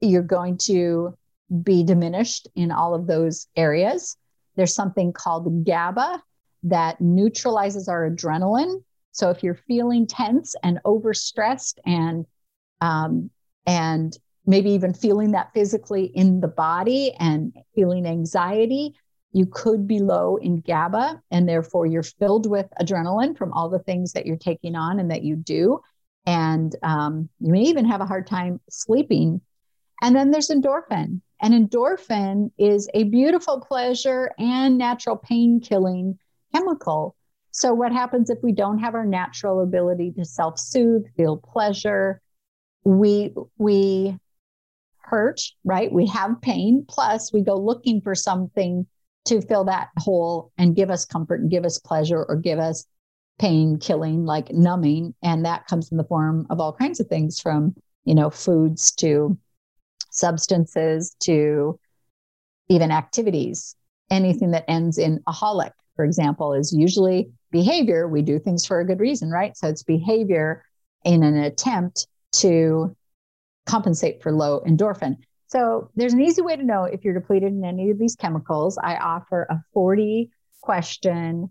you're 0.00 0.22
going 0.22 0.58
to 0.64 1.16
be 1.62 1.84
diminished 1.84 2.48
in 2.56 2.72
all 2.72 2.94
of 2.94 3.06
those 3.06 3.46
areas. 3.56 4.16
There's 4.56 4.74
something 4.74 5.12
called 5.12 5.64
GABA 5.64 6.22
that 6.64 7.00
neutralizes 7.00 7.88
our 7.88 8.10
adrenaline. 8.10 8.82
So 9.12 9.30
if 9.30 9.42
you're 9.42 9.54
feeling 9.54 10.06
tense 10.06 10.54
and 10.62 10.80
overstressed 10.84 11.78
and 11.86 12.26
um, 12.80 13.30
and 13.66 14.18
maybe 14.44 14.70
even 14.70 14.92
feeling 14.92 15.32
that 15.32 15.52
physically 15.54 16.06
in 16.06 16.40
the 16.40 16.48
body 16.48 17.12
and 17.20 17.54
feeling 17.76 18.06
anxiety, 18.06 18.96
you 19.32 19.46
could 19.46 19.86
be 19.86 19.98
low 19.98 20.36
in 20.36 20.60
GABA, 20.60 21.22
and 21.30 21.48
therefore 21.48 21.86
you're 21.86 22.02
filled 22.02 22.48
with 22.48 22.66
adrenaline 22.80 23.36
from 23.36 23.52
all 23.52 23.68
the 23.70 23.78
things 23.78 24.12
that 24.12 24.26
you're 24.26 24.36
taking 24.36 24.76
on 24.76 25.00
and 25.00 25.10
that 25.10 25.22
you 25.22 25.36
do. 25.36 25.80
And 26.26 26.74
um, 26.82 27.28
you 27.40 27.52
may 27.52 27.62
even 27.62 27.86
have 27.86 28.00
a 28.00 28.06
hard 28.06 28.26
time 28.26 28.60
sleeping. 28.68 29.40
And 30.02 30.14
then 30.14 30.30
there's 30.30 30.50
endorphin. 30.50 31.20
And 31.40 31.54
endorphin 31.54 32.50
is 32.58 32.88
a 32.94 33.04
beautiful 33.04 33.60
pleasure 33.60 34.30
and 34.38 34.78
natural 34.78 35.16
pain 35.16 35.60
killing 35.60 36.18
chemical. 36.54 37.16
So, 37.50 37.74
what 37.74 37.92
happens 37.92 38.30
if 38.30 38.38
we 38.42 38.52
don't 38.52 38.78
have 38.78 38.94
our 38.94 39.04
natural 39.04 39.60
ability 39.62 40.12
to 40.12 40.24
self 40.24 40.58
soothe, 40.58 41.04
feel 41.16 41.36
pleasure? 41.36 42.20
We, 42.84 43.34
we 43.58 44.18
hurt, 44.98 45.40
right? 45.64 45.92
We 45.92 46.06
have 46.08 46.40
pain. 46.40 46.84
Plus, 46.88 47.32
we 47.32 47.42
go 47.42 47.56
looking 47.56 48.00
for 48.00 48.14
something 48.14 48.86
to 49.24 49.40
fill 49.40 49.64
that 49.64 49.88
hole 49.98 50.52
and 50.58 50.76
give 50.76 50.90
us 50.90 51.04
comfort 51.04 51.40
and 51.40 51.50
give 51.50 51.64
us 51.64 51.78
pleasure 51.78 52.24
or 52.24 52.36
give 52.36 52.58
us 52.58 52.86
pain 53.38 53.78
killing 53.78 54.24
like 54.24 54.52
numbing. 54.52 55.14
And 55.22 55.44
that 55.44 55.66
comes 55.66 55.90
in 55.90 55.96
the 55.96 56.04
form 56.04 56.46
of 56.50 56.60
all 56.60 56.72
kinds 56.72 57.00
of 57.00 57.08
things 57.08 57.40
from 57.40 57.74
you 58.04 58.14
know 58.14 58.30
foods 58.30 58.92
to 58.96 59.38
substances 60.10 61.14
to 61.20 61.78
even 62.68 62.90
activities. 62.90 63.76
Anything 64.10 64.50
that 64.50 64.64
ends 64.68 64.98
in 64.98 65.20
aholic 65.26 65.72
for 65.96 66.04
example 66.04 66.54
is 66.54 66.72
usually 66.72 67.30
behavior. 67.50 68.08
We 68.08 68.22
do 68.22 68.38
things 68.38 68.66
for 68.66 68.80
a 68.80 68.86
good 68.86 69.00
reason 69.00 69.30
right? 69.30 69.56
So 69.56 69.68
it's 69.68 69.82
behavior 69.82 70.64
in 71.04 71.22
an 71.22 71.36
attempt 71.36 72.06
to 72.36 72.96
compensate 73.66 74.22
for 74.22 74.32
low 74.32 74.60
endorphin 74.66 75.16
so 75.52 75.90
there's 75.96 76.14
an 76.14 76.22
easy 76.22 76.40
way 76.40 76.56
to 76.56 76.62
know 76.62 76.84
if 76.84 77.04
you're 77.04 77.12
depleted 77.12 77.52
in 77.52 77.62
any 77.62 77.90
of 77.90 77.98
these 77.98 78.16
chemicals. 78.16 78.78
I 78.82 78.96
offer 78.96 79.46
a 79.50 79.62
40 79.74 80.30
question, 80.62 81.50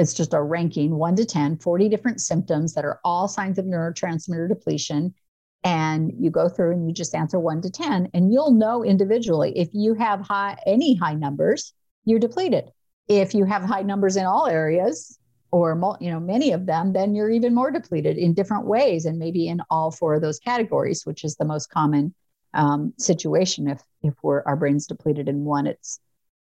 it's 0.00 0.14
just 0.14 0.34
a 0.34 0.42
ranking 0.42 0.96
one 0.96 1.14
to 1.14 1.24
10, 1.24 1.58
40 1.58 1.88
different 1.88 2.20
symptoms 2.20 2.74
that 2.74 2.84
are 2.84 2.98
all 3.04 3.28
signs 3.28 3.56
of 3.56 3.66
neurotransmitter 3.66 4.48
depletion. 4.48 5.14
And 5.62 6.12
you 6.18 6.28
go 6.28 6.48
through 6.48 6.72
and 6.72 6.88
you 6.88 6.92
just 6.92 7.14
answer 7.14 7.38
one 7.38 7.62
to 7.62 7.70
10, 7.70 8.10
and 8.14 8.32
you'll 8.32 8.50
know 8.50 8.84
individually 8.84 9.56
if 9.56 9.68
you 9.72 9.94
have 9.94 10.20
high 10.20 10.58
any 10.66 10.96
high 10.96 11.14
numbers, 11.14 11.72
you're 12.04 12.18
depleted. 12.18 12.72
If 13.06 13.32
you 13.32 13.44
have 13.44 13.62
high 13.62 13.82
numbers 13.82 14.16
in 14.16 14.26
all 14.26 14.48
areas, 14.48 15.20
or 15.52 15.78
you 16.00 16.10
know 16.10 16.18
many 16.18 16.50
of 16.50 16.66
them 16.66 16.92
then 16.92 17.14
you're 17.14 17.30
even 17.30 17.54
more 17.54 17.70
depleted 17.70 18.18
in 18.18 18.34
different 18.34 18.66
ways 18.66 19.04
and 19.04 19.20
maybe 19.20 19.46
in 19.46 19.62
all 19.70 19.92
four 19.92 20.14
of 20.14 20.20
those 20.20 20.40
categories 20.40 21.06
which 21.06 21.22
is 21.22 21.36
the 21.36 21.44
most 21.44 21.70
common 21.70 22.12
um, 22.54 22.94
situation. 22.98 23.68
If 23.68 23.82
if 24.02 24.14
we're 24.22 24.42
our 24.44 24.56
brains 24.56 24.86
depleted 24.86 25.28
in 25.28 25.44
one, 25.44 25.66
it's 25.66 26.00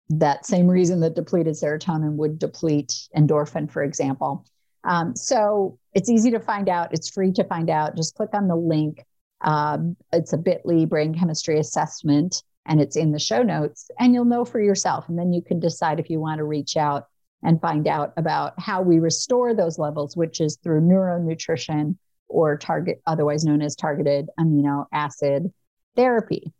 that 0.09 0.45
same 0.45 0.67
reason 0.67 1.01
that 1.01 1.15
depleted 1.15 1.53
serotonin 1.53 2.15
would 2.15 2.39
deplete 2.39 2.93
endorphin, 3.15 3.69
for 3.69 3.83
example. 3.83 4.45
Um, 4.83 5.15
so 5.15 5.77
it's 5.93 6.09
easy 6.09 6.31
to 6.31 6.39
find 6.39 6.69
out. 6.69 6.93
It's 6.93 7.09
free 7.09 7.33
to 7.33 7.43
find 7.43 7.69
out. 7.69 7.97
Just 7.97 8.15
click 8.15 8.29
on 8.33 8.47
the 8.47 8.55
link. 8.55 9.03
Um, 9.41 9.97
it's 10.13 10.33
a 10.33 10.37
Bitly 10.37 10.87
brain 10.87 11.13
chemistry 11.13 11.59
assessment, 11.59 12.41
and 12.65 12.79
it's 12.79 12.95
in 12.95 13.11
the 13.11 13.19
show 13.19 13.43
notes, 13.43 13.91
and 13.99 14.13
you'll 14.13 14.25
know 14.25 14.45
for 14.45 14.61
yourself. 14.61 15.09
And 15.09 15.19
then 15.19 15.33
you 15.33 15.41
can 15.41 15.59
decide 15.59 15.99
if 15.99 16.09
you 16.09 16.19
want 16.19 16.37
to 16.39 16.45
reach 16.45 16.77
out 16.77 17.07
and 17.43 17.61
find 17.61 17.87
out 17.87 18.13
about 18.17 18.59
how 18.59 18.81
we 18.81 18.99
restore 18.99 19.53
those 19.53 19.77
levels, 19.77 20.15
which 20.15 20.41
is 20.41 20.57
through 20.63 20.81
neuronutrition 20.81 21.97
or 22.29 22.57
target, 22.57 23.01
otherwise 23.05 23.43
known 23.43 23.61
as 23.61 23.75
targeted 23.75 24.29
amino 24.39 24.85
acid 24.91 25.51
therapy. 25.97 26.53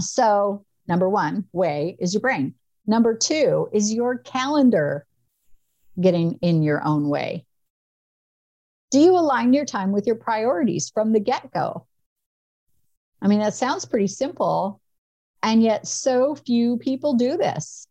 So, 0.00 0.64
number 0.88 1.08
one 1.08 1.44
way 1.52 1.96
is 2.00 2.14
your 2.14 2.20
brain. 2.22 2.54
Number 2.86 3.16
two 3.16 3.68
is 3.72 3.94
your 3.94 4.18
calendar 4.18 5.06
getting 6.00 6.38
in 6.42 6.62
your 6.62 6.84
own 6.84 7.08
way. 7.08 7.46
Do 8.90 9.00
you 9.00 9.12
align 9.12 9.52
your 9.52 9.64
time 9.64 9.92
with 9.92 10.06
your 10.06 10.16
priorities 10.16 10.90
from 10.90 11.12
the 11.12 11.20
get 11.20 11.52
go? 11.52 11.86
I 13.20 13.28
mean, 13.28 13.40
that 13.40 13.54
sounds 13.54 13.84
pretty 13.84 14.06
simple, 14.06 14.80
and 15.42 15.62
yet 15.62 15.86
so 15.86 16.34
few 16.34 16.76
people 16.76 17.14
do 17.14 17.36
this. 17.36 17.88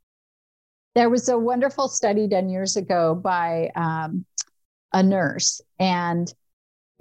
There 0.93 1.09
was 1.09 1.27
a 1.27 1.37
wonderful 1.37 1.89
study 1.89 2.27
done 2.27 2.49
years 2.49 2.77
ago 2.77 3.15
by 3.15 3.71
um, 3.75 4.25
a 4.93 5.03
nurse, 5.03 5.61
and 5.77 6.33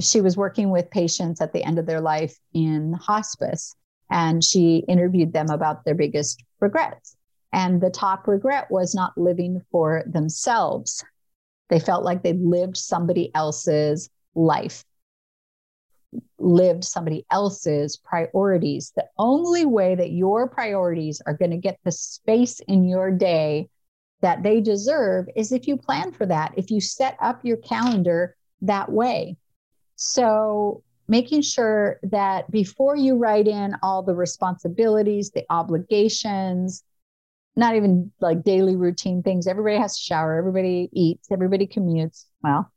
she 0.04 0.20
was 0.20 0.36
working 0.36 0.70
with 0.70 0.90
patients 0.90 1.40
at 1.40 1.52
the 1.52 1.62
end 1.62 1.78
of 1.78 1.86
their 1.86 2.00
life 2.00 2.36
in 2.52 2.92
hospice 2.94 3.74
and 4.10 4.44
she 4.44 4.84
interviewed 4.88 5.32
them 5.32 5.50
about 5.50 5.84
their 5.84 5.94
biggest 5.94 6.42
regrets. 6.60 7.16
And 7.52 7.80
the 7.80 7.90
top 7.90 8.26
regret 8.26 8.70
was 8.70 8.94
not 8.94 9.16
living 9.16 9.62
for 9.70 10.02
themselves. 10.06 11.04
They 11.68 11.80
felt 11.80 12.04
like 12.04 12.22
they 12.22 12.32
lived 12.32 12.76
somebody 12.76 13.32
else's 13.34 14.10
life, 14.34 14.84
lived 16.38 16.84
somebody 16.84 17.24
else's 17.30 17.96
priorities. 17.96 18.92
The 18.94 19.06
only 19.18 19.64
way 19.64 19.94
that 19.94 20.10
your 20.10 20.48
priorities 20.48 21.22
are 21.26 21.34
going 21.34 21.52
to 21.52 21.56
get 21.56 21.78
the 21.84 21.92
space 21.92 22.60
in 22.60 22.84
your 22.84 23.10
day 23.10 23.68
that 24.20 24.42
they 24.42 24.60
deserve 24.60 25.26
is 25.36 25.52
if 25.52 25.66
you 25.66 25.76
plan 25.76 26.12
for 26.12 26.26
that, 26.26 26.52
if 26.56 26.70
you 26.70 26.80
set 26.80 27.16
up 27.20 27.44
your 27.44 27.58
calendar 27.58 28.36
that 28.62 28.90
way. 28.90 29.36
So, 29.96 30.82
making 31.06 31.42
sure 31.42 31.98
that 32.02 32.50
before 32.50 32.96
you 32.96 33.16
write 33.16 33.46
in 33.46 33.76
all 33.82 34.02
the 34.02 34.14
responsibilities, 34.14 35.30
the 35.30 35.44
obligations, 35.50 36.82
not 37.56 37.76
even 37.76 38.10
like 38.20 38.42
daily 38.42 38.74
routine 38.74 39.22
things, 39.22 39.46
everybody 39.46 39.76
has 39.76 39.96
to 39.96 40.02
shower, 40.02 40.36
everybody 40.36 40.88
eats, 40.92 41.30
everybody 41.30 41.66
commutes. 41.66 42.26
Well, 42.42 42.72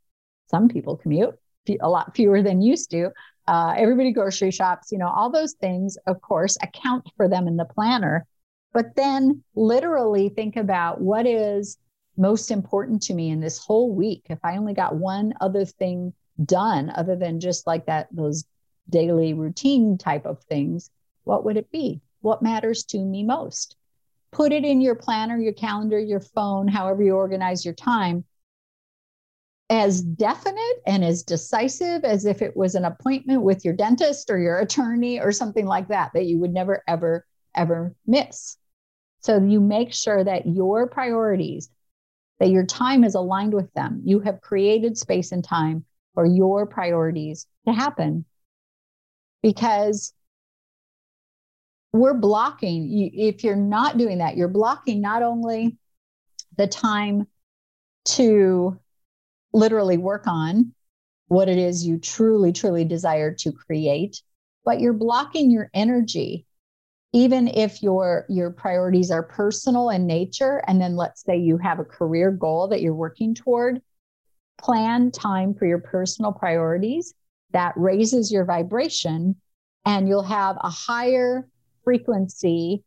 some 0.48 0.68
people 0.68 0.98
commute 0.98 1.36
a 1.82 1.90
lot 1.90 2.16
fewer 2.16 2.42
than 2.42 2.62
used 2.62 2.92
to. 2.92 3.10
Uh, 3.48 3.74
everybody 3.78 4.12
grocery 4.12 4.52
shops, 4.52 4.92
you 4.92 4.98
know, 4.98 5.08
all 5.08 5.32
those 5.32 5.54
things, 5.54 5.98
of 6.06 6.22
course, 6.22 6.58
account 6.62 7.10
for 7.16 7.28
them 7.28 7.48
in 7.48 7.58
the 7.58 7.66
planner. 7.66 8.26
But 8.74 8.96
then 8.96 9.44
literally 9.56 10.30
think 10.30 10.56
about 10.58 11.02
what 11.02 11.26
is 11.26 11.78
most 12.18 12.52
important 12.52 13.02
to 13.04 13.14
me 13.14 13.30
in 13.30 13.40
this 13.40 13.58
whole 13.58 13.94
week. 13.94 14.24
If 14.30 14.40
I 14.44 14.58
only 14.58 14.74
got 14.74 14.96
one 14.96 15.34
other 15.40 15.66
thing 15.66 16.14
done 16.46 16.92
other 16.96 17.16
than 17.16 17.40
just 17.40 17.66
like 17.68 17.86
that 17.86 18.08
those 18.12 18.46
daily 18.90 19.34
routine 19.34 19.98
type 19.98 20.26
of 20.26 20.42
things 20.44 20.90
what 21.28 21.44
would 21.44 21.58
it 21.58 21.70
be? 21.72 22.00
What 22.22 22.42
matters 22.42 22.86
to 22.86 23.00
me 23.00 23.22
most? 23.22 23.76
Put 24.32 24.54
it 24.54 24.64
in 24.64 24.80
your 24.80 24.96
planner 24.96 25.38
your 25.38 25.54
calendar 25.54 26.00
your 26.00 26.22
phone 26.22 26.68
however 26.68 27.04
you 27.04 27.14
organize 27.16 27.66
your 27.66 27.74
time. 27.74 28.24
As 29.70 30.02
definite 30.02 30.82
and 30.86 31.04
as 31.04 31.24
decisive 31.24 32.06
as 32.06 32.26
if 32.26 32.42
it 32.42 32.56
was 32.56 32.76
an 32.76 32.86
appointment 32.86 33.42
with 33.42 33.66
your 33.66 33.74
dentist 33.74 34.30
or 34.30 34.40
your 34.40 34.60
attorney 34.60 35.20
or 35.20 35.34
something 35.34 35.66
like 35.66 35.90
that 35.90 36.12
that 36.14 36.26
you 36.26 36.40
would 36.40 36.54
never 36.54 36.82
ever 36.88 37.26
ever 37.54 37.94
miss. 38.06 38.58
So 39.20 39.44
you 39.44 39.60
make 39.60 39.94
sure 39.94 40.24
that 40.24 40.46
your 40.46 40.88
priorities 40.88 41.70
that 42.40 42.50
your 42.50 42.66
time 42.66 43.04
is 43.04 43.16
aligned 43.16 43.54
with 43.54 43.74
them. 43.74 44.02
You 44.06 44.20
have 44.22 44.40
created 44.40 44.98
space 44.98 45.34
and 45.34 45.44
time 45.44 45.84
for 46.18 46.26
your 46.26 46.66
priorities 46.66 47.46
to 47.68 47.72
happen. 47.72 48.26
Because 49.44 50.14
we're 51.94 52.16
blocking 52.16 53.12
if 53.14 53.44
you're 53.44 53.56
not 53.56 54.00
doing 54.00 54.18
that 54.18 54.36
you're 54.36 54.48
blocking 54.48 55.00
not 55.00 55.22
only 55.22 55.78
the 56.58 56.66
time 56.68 57.28
to 58.06 58.80
literally 59.54 59.98
work 59.98 60.26
on 60.28 60.74
what 61.28 61.50
it 61.50 61.58
is 61.58 61.86
you 61.86 61.98
truly 61.98 62.52
truly 62.52 62.84
desire 62.84 63.34
to 63.34 63.52
create 63.52 64.22
but 64.66 64.80
you're 64.80 64.94
blocking 64.94 65.50
your 65.50 65.70
energy 65.74 66.46
even 67.14 67.48
if 67.48 67.82
your 67.82 68.26
your 68.28 68.52
priorities 68.52 69.12
are 69.12 69.24
personal 69.24 69.90
in 69.90 70.06
nature. 70.06 70.62
And 70.68 70.80
then 70.80 70.96
let's 70.96 71.24
say 71.24 71.38
you 71.38 71.58
have 71.58 71.80
a 71.80 71.86
career 71.86 72.32
goal 72.32 72.68
that 72.68 72.82
you're 72.82 72.94
working 72.94 73.34
toward 73.34 73.82
plan 74.58 75.12
time 75.12 75.54
for 75.54 75.66
your 75.66 75.80
personal 75.80 76.32
priorities 76.32 77.14
that 77.52 77.74
raises 77.76 78.32
your 78.32 78.46
vibration 78.46 79.36
and 79.86 80.08
you'll 80.08 80.24
have 80.24 80.58
a 80.62 80.70
higher 80.70 81.48
frequency 81.84 82.84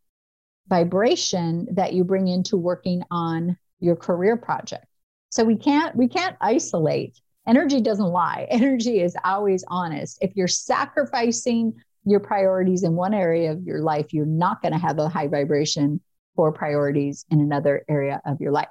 vibration 0.69 1.67
that 1.73 1.93
you 1.95 2.05
bring 2.05 2.29
into 2.29 2.57
working 2.57 3.03
on 3.11 3.57
your 3.81 3.97
career 3.97 4.37
project. 4.37 4.85
So 5.31 5.45
we 5.45 5.57
can't 5.57 5.97
we 5.97 6.09
can't 6.09 6.37
isolate. 6.41 7.19
Energy 7.47 7.81
doesn't 7.81 8.07
lie. 8.07 8.47
Energy 8.51 9.01
is 9.01 9.17
always 9.25 9.65
honest. 9.69 10.19
If 10.21 10.37
you're 10.37 10.49
sacrificing 10.49 11.75
your 12.05 12.21
priorities 12.21 12.83
in 12.83 12.95
one 12.95 13.15
area 13.15 13.53
of 13.53 13.63
your 13.63 13.81
life, 13.81 14.13
you're 14.13 14.27
not 14.27 14.63
going 14.63 14.73
to 14.73 14.79
have 14.79 14.99
a 14.99 15.09
high 15.09 15.29
vibration 15.29 16.01
for 16.37 16.53
priorities 16.53 17.25
in 17.31 17.41
another 17.41 17.85
area 17.89 18.21
of 18.25 18.41
your 18.41 18.53
life. 18.53 18.69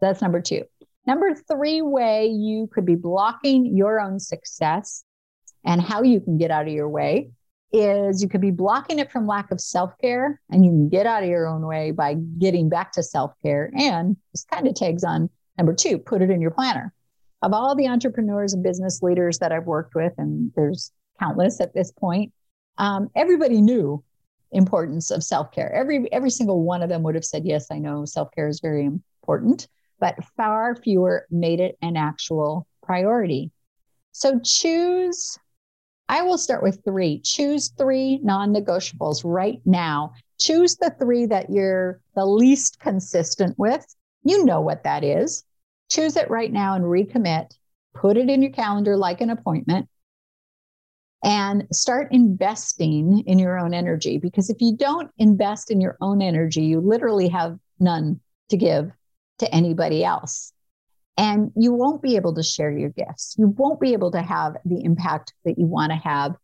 That's 0.00 0.22
number 0.22 0.40
two. 0.40 0.64
Number 1.06 1.34
three 1.34 1.82
way 1.82 2.26
you 2.26 2.68
could 2.72 2.86
be 2.86 2.94
blocking 2.94 3.76
your 3.76 4.00
own 4.00 4.20
success 4.20 5.04
and 5.64 5.80
how 5.80 6.02
you 6.02 6.20
can 6.20 6.38
get 6.38 6.50
out 6.50 6.66
of 6.66 6.72
your 6.72 6.88
way 6.88 7.30
is 7.72 8.22
you 8.22 8.28
could 8.28 8.40
be 8.40 8.50
blocking 8.50 8.98
it 8.98 9.12
from 9.12 9.26
lack 9.26 9.50
of 9.50 9.60
self 9.60 9.96
care, 10.00 10.40
and 10.50 10.64
you 10.64 10.70
can 10.70 10.88
get 10.88 11.06
out 11.06 11.22
of 11.22 11.28
your 11.28 11.46
own 11.46 11.64
way 11.66 11.92
by 11.92 12.14
getting 12.14 12.68
back 12.68 12.92
to 12.92 13.02
self 13.02 13.32
care. 13.42 13.70
And 13.76 14.16
this 14.32 14.44
kind 14.44 14.66
of 14.66 14.74
tags 14.74 15.04
on 15.04 15.30
number 15.56 15.74
two 15.74 15.98
put 15.98 16.22
it 16.22 16.30
in 16.30 16.40
your 16.40 16.50
planner. 16.50 16.92
Of 17.42 17.52
all 17.52 17.74
the 17.74 17.88
entrepreneurs 17.88 18.52
and 18.52 18.62
business 18.62 19.02
leaders 19.02 19.38
that 19.38 19.52
I've 19.52 19.66
worked 19.66 19.94
with, 19.94 20.12
and 20.18 20.52
there's 20.56 20.92
countless 21.18 21.60
at 21.60 21.74
this 21.74 21.92
point, 21.92 22.32
um, 22.78 23.08
everybody 23.14 23.60
knew 23.60 24.02
importance 24.52 25.10
of 25.10 25.22
self 25.22 25.52
care. 25.52 25.72
Every 25.72 26.12
every 26.12 26.30
single 26.30 26.62
one 26.62 26.82
of 26.82 26.88
them 26.88 27.02
would 27.04 27.14
have 27.14 27.24
said, 27.24 27.46
"Yes, 27.46 27.68
I 27.70 27.78
know 27.78 28.04
self 28.04 28.30
care 28.32 28.48
is 28.48 28.60
very 28.60 28.84
important," 28.84 29.68
but 30.00 30.24
far 30.36 30.74
fewer 30.74 31.26
made 31.30 31.60
it 31.60 31.76
an 31.82 31.96
actual 31.96 32.66
priority. 32.82 33.50
So 34.12 34.40
choose 34.42 35.38
I 36.10 36.22
will 36.22 36.38
start 36.38 36.64
with 36.64 36.82
three. 36.84 37.20
Choose 37.20 37.68
three 37.78 38.18
non 38.24 38.52
negotiables 38.52 39.22
right 39.24 39.60
now. 39.64 40.12
Choose 40.40 40.74
the 40.74 40.92
three 40.98 41.24
that 41.26 41.50
you're 41.50 42.00
the 42.16 42.26
least 42.26 42.80
consistent 42.80 43.56
with. 43.60 43.86
You 44.24 44.44
know 44.44 44.60
what 44.60 44.82
that 44.82 45.04
is. 45.04 45.44
Choose 45.88 46.16
it 46.16 46.28
right 46.28 46.52
now 46.52 46.74
and 46.74 46.84
recommit. 46.84 47.52
Put 47.94 48.16
it 48.16 48.28
in 48.28 48.42
your 48.42 48.50
calendar 48.50 48.96
like 48.96 49.20
an 49.20 49.30
appointment 49.30 49.88
and 51.22 51.68
start 51.72 52.08
investing 52.10 53.22
in 53.26 53.38
your 53.38 53.56
own 53.56 53.72
energy. 53.72 54.18
Because 54.18 54.50
if 54.50 54.60
you 54.60 54.76
don't 54.76 55.12
invest 55.18 55.70
in 55.70 55.80
your 55.80 55.96
own 56.00 56.22
energy, 56.22 56.62
you 56.62 56.80
literally 56.80 57.28
have 57.28 57.56
none 57.78 58.18
to 58.48 58.56
give 58.56 58.90
to 59.40 59.54
anybody 59.54 60.04
else 60.04 60.52
and 61.20 61.52
you 61.54 61.74
won't 61.74 62.00
be 62.00 62.16
able 62.16 62.34
to 62.34 62.42
share 62.42 62.70
your 62.70 62.88
gifts. 62.88 63.34
You 63.38 63.48
won't 63.48 63.78
be 63.78 63.92
able 63.92 64.10
to 64.12 64.22
have 64.22 64.56
the 64.64 64.82
impact 64.82 65.34
that 65.44 65.58
you 65.58 65.66
want 65.66 65.92
to 65.92 65.96
have 65.96 66.34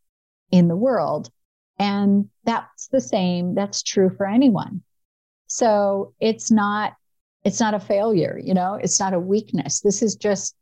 in 0.50 0.68
the 0.68 0.76
world. 0.76 1.30
And 1.78 2.28
that's 2.44 2.88
the 2.88 3.00
same, 3.00 3.54
that's 3.54 3.82
true 3.82 4.10
for 4.14 4.26
anyone. 4.26 4.82
So 5.46 6.12
it's 6.20 6.50
not 6.50 6.92
it's 7.42 7.60
not 7.60 7.74
a 7.74 7.80
failure, 7.80 8.38
you 8.42 8.52
know, 8.52 8.74
it's 8.74 9.00
not 9.00 9.14
a 9.14 9.20
weakness. 9.20 9.80
This 9.80 10.02
is 10.02 10.14
just 10.14 10.56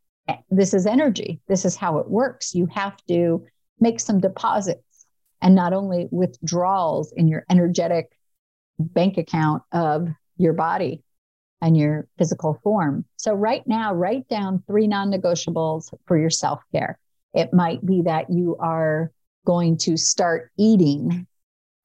this 0.48 0.74
is 0.74 0.86
energy. 0.86 1.40
This 1.48 1.64
is 1.64 1.74
how 1.74 1.98
it 1.98 2.08
works. 2.08 2.54
You 2.54 2.66
have 2.66 2.96
to 3.08 3.44
make 3.80 3.98
some 3.98 4.20
deposits 4.20 5.06
and 5.42 5.56
not 5.56 5.72
only 5.72 6.06
withdrawals 6.12 7.12
in 7.16 7.26
your 7.26 7.44
energetic 7.50 8.16
bank 8.78 9.18
account 9.18 9.62
of 9.72 10.08
your 10.36 10.52
body 10.52 11.02
and 11.60 11.76
your 11.76 12.06
physical 12.18 12.60
form. 12.62 13.04
So, 13.16 13.34
right 13.34 13.66
now, 13.66 13.94
write 13.94 14.28
down 14.28 14.62
three 14.66 14.86
non 14.86 15.10
negotiables 15.10 15.92
for 16.06 16.18
your 16.18 16.30
self 16.30 16.60
care. 16.72 16.98
It 17.32 17.52
might 17.52 17.84
be 17.84 18.02
that 18.02 18.30
you 18.30 18.56
are 18.60 19.10
going 19.44 19.76
to 19.78 19.96
start 19.96 20.50
eating 20.58 21.26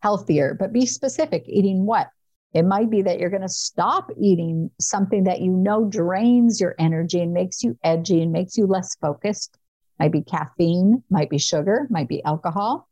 healthier, 0.01 0.55
but 0.59 0.73
be 0.73 0.85
specific 0.85 1.43
eating 1.47 1.85
what? 1.85 2.09
It 2.53 2.63
might 2.63 2.89
be 2.89 3.01
that 3.03 3.19
you're 3.19 3.29
going 3.29 3.43
to 3.43 3.49
stop 3.49 4.09
eating 4.19 4.71
something 4.79 5.25
that 5.25 5.41
you 5.41 5.51
know 5.51 5.85
drains 5.85 6.59
your 6.59 6.75
energy 6.79 7.21
and 7.21 7.31
makes 7.31 7.63
you 7.63 7.77
edgy 7.83 8.21
and 8.21 8.31
makes 8.31 8.57
you 8.57 8.65
less 8.65 8.95
focused. 8.95 9.57
Might 9.99 10.11
be 10.11 10.21
caffeine, 10.21 11.03
might 11.09 11.29
be 11.29 11.37
sugar, 11.37 11.87
might 11.89 12.07
be 12.07 12.23
alcohol. 12.23 12.87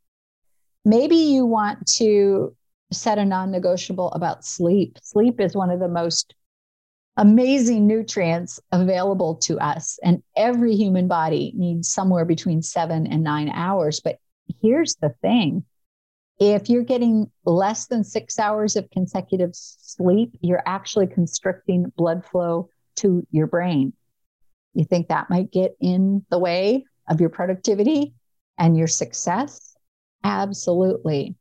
Maybe 0.85 1.15
you 1.15 1.45
want 1.45 1.87
to 1.97 2.55
set 2.91 3.17
a 3.17 3.25
non 3.25 3.51
negotiable 3.51 4.11
about 4.11 4.45
sleep. 4.45 4.97
Sleep 5.01 5.39
is 5.39 5.55
one 5.55 5.71
of 5.71 5.79
the 5.79 5.87
most 5.87 6.35
amazing 7.17 7.87
nutrients 7.87 8.59
available 8.71 9.35
to 9.35 9.59
us. 9.59 9.99
And 10.03 10.23
every 10.35 10.75
human 10.75 11.07
body 11.07 11.51
needs 11.55 11.91
somewhere 11.91 12.25
between 12.25 12.61
seven 12.61 13.07
and 13.07 13.23
nine 13.23 13.49
hours. 13.49 13.99
But 13.99 14.19
here's 14.61 14.95
the 14.95 15.09
thing 15.21 15.65
if 16.39 16.69
you're 16.69 16.83
getting 16.83 17.31
less 17.45 17.87
than 17.87 18.03
six 18.03 18.37
hours 18.37 18.75
of 18.75 18.89
consecutive 18.91 19.51
sleep, 19.53 20.37
you're 20.41 20.61
actually 20.67 21.07
constricting 21.07 21.91
blood 21.97 22.23
flow 22.23 22.69
to 22.97 23.25
your 23.31 23.47
brain. 23.47 23.93
You 24.75 24.85
think 24.85 25.07
that 25.07 25.31
might 25.31 25.51
get 25.51 25.75
in 25.79 26.23
the 26.29 26.37
way 26.37 26.85
of 27.09 27.19
your 27.19 27.29
productivity 27.29 28.13
and 28.59 28.77
your 28.77 28.87
success? 28.87 29.75
Absolutely. 30.23 31.35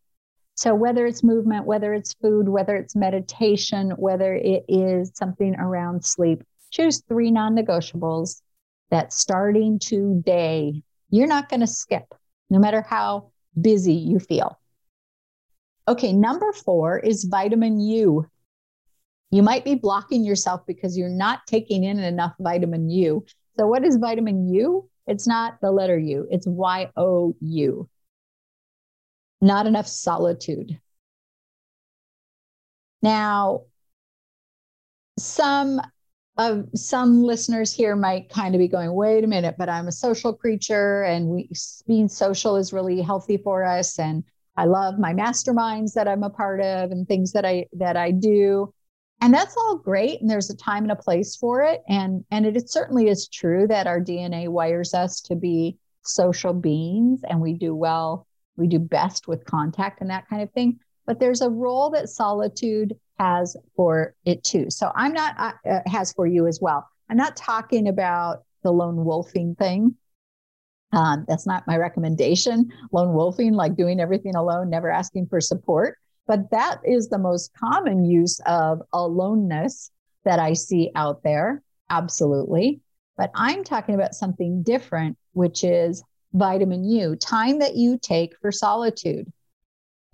So, 0.57 0.75
whether 0.75 1.07
it's 1.07 1.23
movement, 1.23 1.67
whether 1.67 1.93
it's 1.93 2.15
food, 2.15 2.49
whether 2.49 2.77
it's 2.77 2.97
meditation, 2.97 3.91
whether 3.91 4.35
it 4.35 4.65
is 4.69 5.13
something 5.15 5.55
around 5.57 6.03
sleep, 6.03 6.43
choose 6.71 7.03
three 7.07 7.31
non 7.31 7.55
negotiables 7.55 8.41
that 8.91 9.13
starting 9.13 9.79
today, 9.79 10.83
you're 11.11 11.27
not 11.27 11.51
going 11.51 11.61
to 11.61 11.67
skip, 11.67 12.07
no 12.49 12.59
matter 12.59 12.81
how 12.81 13.33
busy 13.61 13.93
you 13.93 14.19
feel. 14.19 14.59
Okay, 15.89 16.15
number 16.15 16.51
four 16.53 16.99
is 16.99 17.25
vitamin 17.25 17.79
U. 17.79 18.27
You 19.31 19.43
might 19.43 19.65
be 19.65 19.75
blocking 19.75 20.25
yourself 20.25 20.63
because 20.67 20.97
you're 20.97 21.11
not 21.11 21.47
taking 21.47 21.85
in 21.85 21.99
enough 21.99 22.33
vitamin 22.41 22.89
U. 22.89 23.27
So, 23.59 23.67
what 23.67 23.85
is 23.85 23.97
vitamin 23.97 24.49
U? 24.55 24.89
It's 25.07 25.27
not 25.27 25.61
the 25.61 25.71
letter 25.71 25.99
U, 25.99 26.27
it's 26.31 26.47
Y 26.47 26.91
O 26.97 27.37
U 27.41 27.91
not 29.41 29.67
enough 29.67 29.87
solitude. 29.87 30.79
Now, 33.03 33.63
some 35.19 35.81
of 36.39 36.69
some 36.75 37.23
listeners 37.23 37.73
here 37.73 37.97
might 37.97 38.29
kind 38.29 38.55
of 38.55 38.59
be 38.59 38.69
going, 38.69 38.93
wait 38.93 39.25
a 39.25 39.27
minute, 39.27 39.57
but 39.59 39.69
I'm 39.69 39.89
a 39.89 39.93
social 39.93 40.35
creature 40.35 41.03
and 41.03 41.29
we, 41.29 41.51
being 41.87 42.09
social 42.09 42.57
is 42.57 42.73
really 42.73 43.01
healthy 43.01 43.39
for 43.39 43.65
us. 43.65 43.99
And 43.99 44.23
I 44.57 44.67
love 44.67 44.99
my 44.99 45.15
masterminds 45.15 45.95
that 45.95 46.09
I'm 46.09 46.23
a 46.23 46.31
part 46.31 46.61
of 46.61 46.91
and 46.91 47.07
things 47.09 47.33
that 47.33 47.45
I 47.45 47.67
that 47.75 47.97
I 47.97 48.11
do. 48.11 48.73
And 49.21 49.33
that's 49.33 49.57
all 49.57 49.79
great. 49.79 50.21
And 50.21 50.29
there's 50.29 50.51
a 50.51 50.57
time 50.57 50.83
and 50.83 50.93
a 50.93 50.97
place 50.97 51.37
for 51.37 51.63
it. 51.63 51.83
And 51.89 52.25
and 52.31 52.45
it, 52.45 52.57
it 52.57 52.71
certainly 52.71 53.09
is 53.09 53.29
true 53.29 53.67
that 53.69 53.87
our 53.87 54.01
DNA 54.01 54.49
wires 54.49 54.93
us 54.93 55.21
to 55.23 55.37
be 55.37 55.79
social 56.03 56.53
beings 56.53 57.21
and 57.29 57.41
we 57.41 57.55
do 57.55 57.75
well 57.75 58.26
we 58.57 58.67
do 58.67 58.79
best 58.79 59.29
with 59.29 59.45
contact 59.45 60.01
and 60.01 60.11
that 60.11 60.29
kind 60.29 60.43
of 60.43 60.51
thing. 60.53 60.79
But 61.07 61.21
there's 61.21 61.41
a 61.41 61.51
role 61.51 61.91
that 61.91 62.09
solitude 62.09 62.97
has 63.19 63.57
for 63.77 64.15
it 64.25 64.43
too. 64.45 64.71
So 64.71 64.91
I'm 64.95 65.13
not 65.13 65.35
uh, 65.39 65.53
uh, 65.69 65.81
has 65.87 66.13
for 66.13 66.27
you 66.27 66.47
as 66.47 66.61
well. 66.61 66.89
I'm 67.09 67.17
not 67.17 67.37
talking 67.37 67.89
about 67.89 68.45
the 68.63 68.73
lone 68.73 69.05
wolfing 69.05 69.55
thing. 69.55 69.95
Um, 70.93 71.25
that's 71.29 71.47
not 71.47 71.67
my 71.67 71.77
recommendation. 71.77 72.71
Lone 72.93 73.13
wolfing, 73.13 73.55
like 73.55 73.77
doing 73.77 74.01
everything 74.01 74.35
alone, 74.35 74.71
never 74.71 74.91
asking 74.91 75.27
for 75.27 75.41
support. 75.41 75.99
But 76.27 76.51
that 76.51 76.81
is 76.85 77.09
the 77.09 77.19
most 77.19 77.53
common 77.55 78.05
use 78.05 78.41
of 78.47 78.83
aloneness 78.93 79.91
that 80.25 80.41
I 80.41 80.55
see 80.55 80.91
out 80.95 81.23
there. 81.23 81.63
Absolutely. 81.89 82.81
But 83.17 83.31
I'm 83.35 83.65
talking 83.65 83.95
about 83.95 84.15
something 84.15 84.63
different, 84.63 85.17
which 85.33 85.63
is 85.65 86.03
vitamin 86.33 86.85
U, 86.85 87.17
time 87.17 87.59
that 87.61 87.77
you 87.77 87.99
take 87.99 88.37
for 88.41 88.53
solitude. 88.53 89.31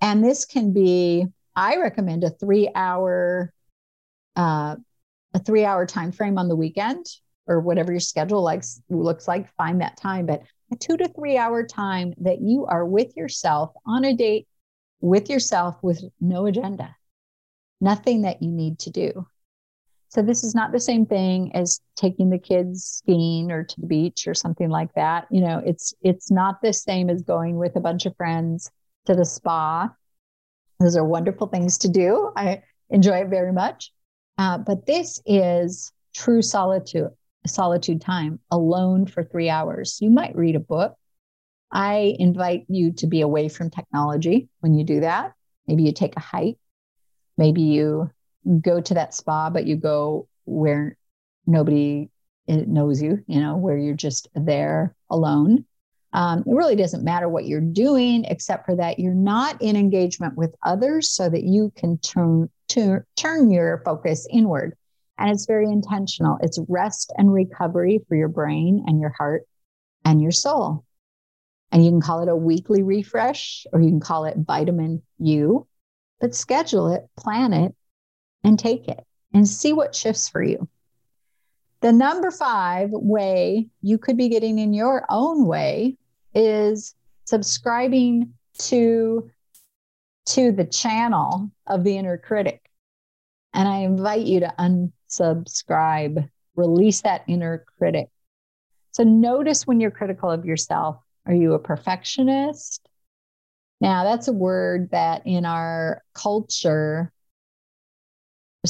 And 0.00 0.24
this 0.24 0.44
can 0.44 0.72
be, 0.72 1.26
I 1.54 1.76
recommend 1.76 2.24
a 2.24 2.30
three 2.30 2.70
hour, 2.74 3.52
uh, 4.36 4.76
a 5.34 5.38
three 5.38 5.64
hour 5.64 5.86
time 5.86 6.12
frame 6.12 6.38
on 6.38 6.48
the 6.48 6.56
weekend 6.56 7.06
or 7.46 7.60
whatever 7.60 7.92
your 7.92 8.00
schedule 8.00 8.42
likes 8.42 8.80
looks 8.88 9.26
like. 9.28 9.52
Find 9.56 9.80
that 9.80 9.96
time, 9.96 10.26
but 10.26 10.42
a 10.72 10.76
two 10.76 10.96
to 10.96 11.08
three 11.08 11.36
hour 11.36 11.66
time 11.66 12.14
that 12.18 12.40
you 12.40 12.66
are 12.66 12.84
with 12.84 13.16
yourself 13.16 13.72
on 13.86 14.04
a 14.04 14.14
date 14.14 14.46
with 15.02 15.28
yourself 15.28 15.76
with 15.82 16.02
no 16.20 16.46
agenda, 16.46 16.96
nothing 17.80 18.22
that 18.22 18.40
you 18.40 18.50
need 18.50 18.78
to 18.78 18.90
do. 18.90 19.26
So 20.12 20.20
this 20.20 20.44
is 20.44 20.54
not 20.54 20.72
the 20.72 20.78
same 20.78 21.06
thing 21.06 21.52
as 21.54 21.80
taking 21.96 22.28
the 22.28 22.38
kids 22.38 22.84
skiing 22.84 23.50
or 23.50 23.64
to 23.64 23.80
the 23.80 23.86
beach 23.86 24.28
or 24.28 24.34
something 24.34 24.68
like 24.68 24.92
that. 24.92 25.26
You 25.30 25.40
know, 25.40 25.62
it's 25.64 25.94
it's 26.02 26.30
not 26.30 26.60
the 26.60 26.74
same 26.74 27.08
as 27.08 27.22
going 27.22 27.56
with 27.56 27.76
a 27.76 27.80
bunch 27.80 28.04
of 28.04 28.14
friends 28.18 28.70
to 29.06 29.14
the 29.14 29.24
spa. 29.24 29.88
Those 30.80 30.96
are 30.96 31.04
wonderful 31.04 31.46
things 31.46 31.78
to 31.78 31.88
do. 31.88 32.30
I 32.36 32.62
enjoy 32.90 33.22
it 33.22 33.28
very 33.28 33.54
much. 33.54 33.90
Uh, 34.36 34.58
but 34.58 34.84
this 34.84 35.22
is 35.24 35.90
true 36.14 36.42
solitude, 36.42 37.08
solitude 37.46 38.02
time 38.02 38.38
alone 38.50 39.06
for 39.06 39.24
three 39.24 39.48
hours. 39.48 39.96
You 40.02 40.10
might 40.10 40.36
read 40.36 40.56
a 40.56 40.60
book. 40.60 40.94
I 41.70 42.16
invite 42.18 42.66
you 42.68 42.92
to 42.96 43.06
be 43.06 43.22
away 43.22 43.48
from 43.48 43.70
technology 43.70 44.50
when 44.60 44.74
you 44.74 44.84
do 44.84 45.00
that. 45.00 45.32
Maybe 45.66 45.84
you 45.84 45.92
take 45.92 46.18
a 46.18 46.20
hike. 46.20 46.58
Maybe 47.38 47.62
you 47.62 48.10
go 48.60 48.80
to 48.80 48.94
that 48.94 49.14
spa, 49.14 49.50
but 49.50 49.66
you 49.66 49.76
go 49.76 50.28
where 50.44 50.96
nobody 51.46 52.10
knows 52.48 53.00
you, 53.00 53.22
you 53.26 53.40
know, 53.40 53.56
where 53.56 53.76
you're 53.76 53.94
just 53.94 54.28
there 54.34 54.94
alone. 55.10 55.64
Um, 56.12 56.40
it 56.40 56.52
really 56.52 56.76
doesn't 56.76 57.04
matter 57.04 57.28
what 57.28 57.46
you're 57.46 57.60
doing, 57.60 58.24
except 58.26 58.66
for 58.66 58.76
that 58.76 58.98
you're 58.98 59.14
not 59.14 59.60
in 59.62 59.76
engagement 59.76 60.36
with 60.36 60.54
others 60.62 61.10
so 61.10 61.28
that 61.28 61.44
you 61.44 61.72
can 61.76 61.98
turn, 61.98 62.50
to, 62.68 63.00
turn 63.16 63.50
your 63.50 63.82
focus 63.84 64.26
inward. 64.30 64.76
And 65.18 65.30
it's 65.30 65.46
very 65.46 65.66
intentional. 65.66 66.38
It's 66.42 66.58
rest 66.68 67.12
and 67.16 67.32
recovery 67.32 68.04
for 68.08 68.16
your 68.16 68.28
brain 68.28 68.84
and 68.86 69.00
your 69.00 69.14
heart 69.16 69.44
and 70.04 70.20
your 70.20 70.32
soul. 70.32 70.84
And 71.70 71.84
you 71.84 71.90
can 71.90 72.00
call 72.02 72.22
it 72.22 72.28
a 72.28 72.36
weekly 72.36 72.82
refresh 72.82 73.66
or 73.72 73.80
you 73.80 73.88
can 73.88 74.00
call 74.00 74.26
it 74.26 74.36
vitamin 74.36 75.02
U, 75.18 75.66
but 76.20 76.34
schedule 76.34 76.92
it, 76.92 77.08
plan 77.16 77.54
it, 77.54 77.74
and 78.44 78.58
take 78.58 78.88
it 78.88 79.04
and 79.32 79.48
see 79.48 79.72
what 79.72 79.94
shifts 79.94 80.28
for 80.28 80.42
you. 80.42 80.68
The 81.80 81.92
number 81.92 82.30
five 82.30 82.90
way 82.90 83.68
you 83.80 83.98
could 83.98 84.16
be 84.16 84.28
getting 84.28 84.58
in 84.58 84.72
your 84.72 85.04
own 85.10 85.46
way 85.46 85.96
is 86.34 86.94
subscribing 87.24 88.34
to 88.58 89.30
to 90.24 90.52
the 90.52 90.64
channel 90.64 91.50
of 91.66 91.82
the 91.82 91.96
inner 91.96 92.16
critic. 92.16 92.70
And 93.52 93.68
I 93.68 93.78
invite 93.78 94.24
you 94.24 94.40
to 94.40 94.54
unsubscribe, 94.58 96.28
release 96.54 97.00
that 97.02 97.24
inner 97.26 97.64
critic. 97.78 98.08
So 98.92 99.02
notice 99.02 99.66
when 99.66 99.80
you're 99.80 99.90
critical 99.90 100.30
of 100.30 100.44
yourself. 100.44 100.96
Are 101.26 101.34
you 101.34 101.54
a 101.54 101.58
perfectionist? 101.58 102.88
Now, 103.80 104.04
that's 104.04 104.28
a 104.28 104.32
word 104.32 104.90
that 104.92 105.26
in 105.26 105.44
our 105.44 106.02
culture 106.14 107.11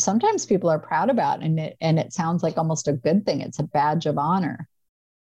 sometimes 0.01 0.47
people 0.47 0.71
are 0.71 0.79
proud 0.79 1.11
about 1.11 1.43
and 1.43 1.59
it 1.59 1.77
and 1.81 1.99
it 1.99 2.13
sounds 2.13 2.43
like 2.43 2.57
almost 2.57 2.89
a 2.89 2.93
good 2.93 3.27
thing. 3.27 3.41
It's 3.41 3.59
a 3.59 3.65
badge 3.65 4.07
of 4.07 4.19
honor. 4.19 4.69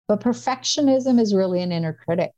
But 0.07 0.21
perfectionism 0.21 1.19
is 1.19 1.33
really 1.33 1.61
an 1.61 1.71
inner 1.71 1.93
critic. 1.93 2.31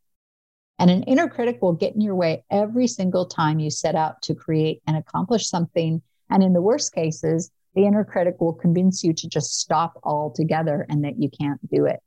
And 0.79 0.89
an 0.89 1.03
inner 1.03 1.27
critic 1.27 1.59
will 1.61 1.73
get 1.73 1.95
in 1.95 2.01
your 2.01 2.15
way 2.15 2.43
every 2.49 2.87
single 2.87 3.25
time 3.25 3.59
you 3.59 3.69
set 3.69 3.95
out 3.95 4.21
to 4.23 4.35
create 4.35 4.81
and 4.87 4.95
accomplish 4.95 5.49
something. 5.49 6.01
And 6.29 6.43
in 6.43 6.53
the 6.53 6.61
worst 6.61 6.93
cases 6.93 7.51
the 7.75 7.85
inner 7.85 8.03
critic 8.03 8.41
will 8.41 8.53
convince 8.53 9.03
you 9.03 9.13
to 9.13 9.29
just 9.29 9.59
stop 9.59 9.99
altogether 10.03 10.85
and 10.89 11.03
that 11.03 11.19
you 11.19 11.29
can't 11.29 11.59
do 11.69 11.85
it 11.85 11.99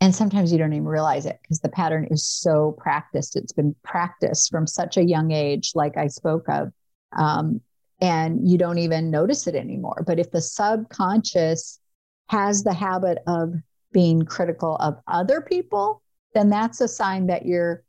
And 0.00 0.14
sometimes 0.14 0.50
you 0.50 0.58
don't 0.58 0.72
even 0.72 0.86
realize 0.86 1.26
it 1.26 1.38
because 1.42 1.60
the 1.60 1.68
pattern 1.68 2.08
is 2.10 2.24
so 2.24 2.72
practiced. 2.78 3.36
It's 3.36 3.52
been 3.52 3.74
practiced 3.82 4.50
from 4.50 4.66
such 4.66 4.96
a 4.96 5.04
young 5.04 5.30
age, 5.30 5.72
like 5.74 5.96
I 5.96 6.06
spoke 6.06 6.48
of. 6.48 6.72
Um, 7.16 7.60
and 8.00 8.48
you 8.48 8.56
don't 8.56 8.78
even 8.78 9.10
notice 9.10 9.46
it 9.46 9.54
anymore. 9.54 10.02
But 10.06 10.18
if 10.18 10.30
the 10.30 10.40
subconscious 10.40 11.80
has 12.28 12.62
the 12.62 12.72
habit 12.72 13.18
of 13.26 13.54
being 13.92 14.22
critical 14.22 14.76
of 14.76 14.98
other 15.06 15.42
people, 15.42 16.00
then 16.32 16.48
that's 16.48 16.80
a 16.80 16.88
sign 16.88 17.26
that 17.26 17.44
you're 17.44 17.82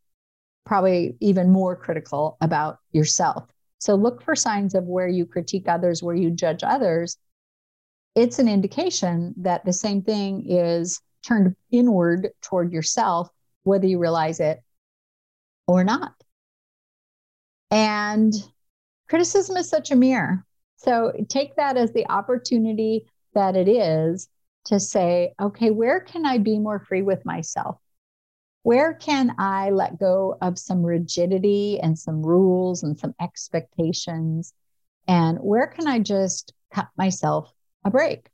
probably 0.65 1.15
even 1.21 1.49
more 1.49 1.75
critical 1.75 2.37
about 2.41 2.79
yourself. 2.91 3.49
So 3.79 3.95
look 3.95 4.21
for 4.21 4.35
signs 4.35 4.75
of 4.75 4.83
where 4.83 5.07
you 5.07 5.25
critique 5.25 5.67
others, 5.67 6.03
where 6.03 6.15
you 6.15 6.29
judge 6.29 6.63
others. 6.63 7.17
It's 8.15 8.39
an 8.39 8.49
indication 8.49 9.33
that 9.37 9.63
the 9.63 9.73
same 9.73 10.01
thing 10.01 10.45
is 10.49 10.99
turned 11.21 11.55
inward 11.71 12.29
toward 12.41 12.71
yourself, 12.71 13.29
whether 13.63 13.85
you 13.85 13.99
realize 13.99 14.39
it 14.39 14.61
or 15.67 15.83
not. 15.83 16.13
And 17.69 18.33
criticism 19.07 19.57
is 19.57 19.69
such 19.69 19.91
a 19.91 19.95
mirror. 19.95 20.45
So 20.77 21.13
take 21.29 21.55
that 21.55 21.77
as 21.77 21.93
the 21.93 22.09
opportunity 22.09 23.05
that 23.33 23.55
it 23.55 23.67
is 23.67 24.27
to 24.65 24.79
say, 24.79 25.33
okay, 25.39 25.71
where 25.71 25.99
can 25.99 26.25
I 26.25 26.37
be 26.37 26.59
more 26.59 26.79
free 26.79 27.01
with 27.01 27.25
myself? 27.25 27.77
Where 28.63 28.93
can 28.93 29.35
I 29.39 29.71
let 29.71 29.99
go 29.99 30.37
of 30.41 30.59
some 30.59 30.83
rigidity 30.83 31.79
and 31.79 31.97
some 31.97 32.21
rules 32.21 32.83
and 32.83 32.97
some 32.99 33.15
expectations? 33.19 34.53
And 35.07 35.39
where 35.39 35.67
can 35.67 35.87
I 35.87 35.99
just 35.99 36.53
cut 36.73 36.87
myself 36.97 37.51
a 37.85 37.89
break? 37.89 38.27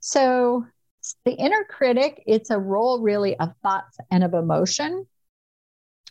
So 0.00 0.66
the 1.24 1.32
inner 1.32 1.64
critic, 1.64 2.22
it's 2.26 2.50
a 2.50 2.58
role 2.58 3.00
really 3.00 3.38
of 3.38 3.54
thoughts 3.62 3.98
and 4.10 4.24
of 4.24 4.34
emotion. 4.34 5.06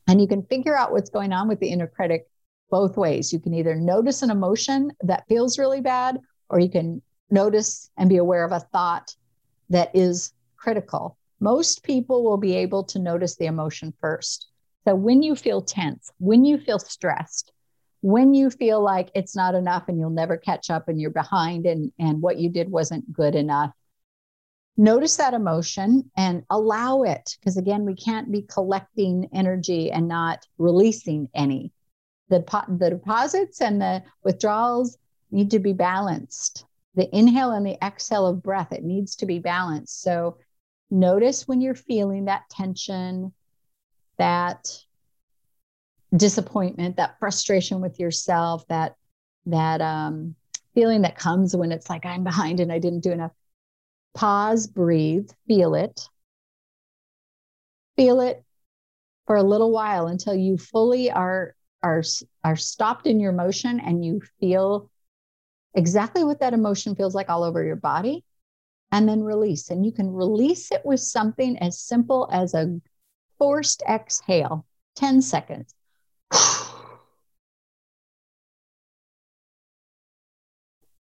And 0.08 0.21
you 0.21 0.27
can 0.27 0.43
figure 0.43 0.75
out 0.75 0.91
what's 0.91 1.10
going 1.10 1.32
on 1.34 1.47
with 1.47 1.60
the 1.60 1.69
inner 1.69 1.88
critic 1.88 2.27
both 2.69 2.97
ways. 2.97 3.32
You 3.32 3.39
can 3.39 3.53
either 3.53 3.75
notice 3.75 4.21
an 4.21 4.32
emotion 4.32 4.91
that 5.01 5.27
feels 5.27 5.60
really 5.60 5.82
bad, 5.82 6.19
or 6.49 6.60
you 6.60 6.69
can 6.69 7.01
notice 7.29 7.89
and 7.97 8.10
be 8.10 8.17
aware 8.17 8.43
of 8.43 8.51
a 8.51 8.60
thought 8.60 9.15
that 9.69 9.95
is 9.95 10.34
critical. 10.58 11.17
Most 11.39 11.84
people 11.84 12.23
will 12.23 12.38
be 12.38 12.56
able 12.56 12.84
to 12.86 12.99
notice 12.99 13.36
the 13.36 13.45
emotion 13.45 13.93
first. 13.99 14.47
So 14.86 14.95
when 14.95 15.23
you 15.23 15.36
feel 15.36 15.62
tense, 15.62 16.12
when 16.19 16.45
you 16.45 16.58
feel 16.58 16.79
stressed, 16.79 17.51
when 18.01 18.34
you 18.34 18.49
feel 18.49 18.82
like 18.82 19.10
it's 19.15 19.36
not 19.36 19.56
enough 19.56 19.88
and 19.88 19.97
you'll 19.99 20.10
never 20.10 20.36
catch 20.36 20.69
up 20.69 20.89
and 20.89 20.99
you're 20.99 21.10
behind 21.10 21.65
and, 21.65 21.91
and 21.99 22.21
what 22.21 22.38
you 22.38 22.49
did 22.49 22.69
wasn't 22.69 23.12
good 23.13 23.36
enough, 23.36 23.71
notice 24.77 25.17
that 25.17 25.33
emotion 25.33 26.09
and 26.17 26.43
allow 26.49 27.03
it 27.03 27.38
because 27.39 27.57
again 27.57 27.86
we 27.86 27.95
can't 27.95 28.31
be 28.31 28.41
collecting 28.41 29.29
energy 29.33 29.91
and 29.91 30.07
not 30.07 30.45
releasing 30.57 31.29
any. 31.33 31.71
The, 32.29 32.43
the 32.79 32.89
deposits 32.89 33.62
and 33.62 33.81
the 33.81 34.03
withdrawals 34.23 34.97
need 35.29 35.51
to 35.51 35.59
be 35.59 35.73
balanced. 35.73 36.65
The 36.95 37.13
inhale 37.15 37.51
and 37.51 37.65
the 37.65 37.83
exhale 37.83 38.25
of 38.25 38.41
breath 38.41 38.71
it 38.71 38.83
needs 38.83 39.15
to 39.17 39.25
be 39.25 39.39
balanced. 39.39 40.01
So 40.01 40.38
notice 40.89 41.47
when 41.47 41.62
you're 41.62 41.75
feeling 41.75 42.25
that 42.25 42.49
tension 42.49 43.33
that 44.17 44.69
disappointment 46.15 46.97
that 46.97 47.17
frustration 47.19 47.81
with 47.81 47.99
yourself 47.99 48.65
that 48.67 48.95
that 49.47 49.81
um, 49.81 50.36
feeling 50.75 51.01
that 51.01 51.17
comes 51.17 51.55
when 51.55 51.71
it's 51.71 51.89
like 51.89 52.05
i'm 52.05 52.23
behind 52.23 52.59
and 52.59 52.71
i 52.71 52.77
didn't 52.77 52.99
do 53.01 53.12
enough 53.12 53.31
pause, 54.13 54.67
breathe, 54.67 55.30
feel 55.47 55.76
it. 55.76 56.08
Feel 57.95 58.21
it 58.21 58.43
for 59.26 59.36
a 59.36 59.43
little 59.43 59.71
while 59.71 60.08
until 60.08 60.36
you 60.36 60.58
fully 60.58 61.12
are 61.12 61.56
are 61.82 62.04
are 62.43 62.56
stopped 62.56 63.08
in 63.08 63.19
your 63.19 63.32
motion 63.32 63.80
and 63.80 64.06
you 64.06 64.21
feel 64.39 64.89
exactly 65.76 66.23
what 66.23 66.39
that 66.39 66.54
emotion 66.54 66.95
feels 66.95 67.13
like 67.15 67.30
all 67.30 67.43
over 67.43 67.63
your 67.63 67.76
body 67.76 68.23
and 68.91 69.08
then 69.10 69.21
release 69.23 69.69
and 69.69 69.86
you 69.86 69.91
can 69.91 70.12
release 70.12 70.71
it 70.71 70.86
with 70.86 70.99
something 70.99 71.58
as 71.58 71.80
simple 71.80 72.30
as 72.32 72.54
a 72.54 72.80
forced 73.38 73.82
exhale 73.89 74.65
10 74.95 75.21
seconds 75.21 75.73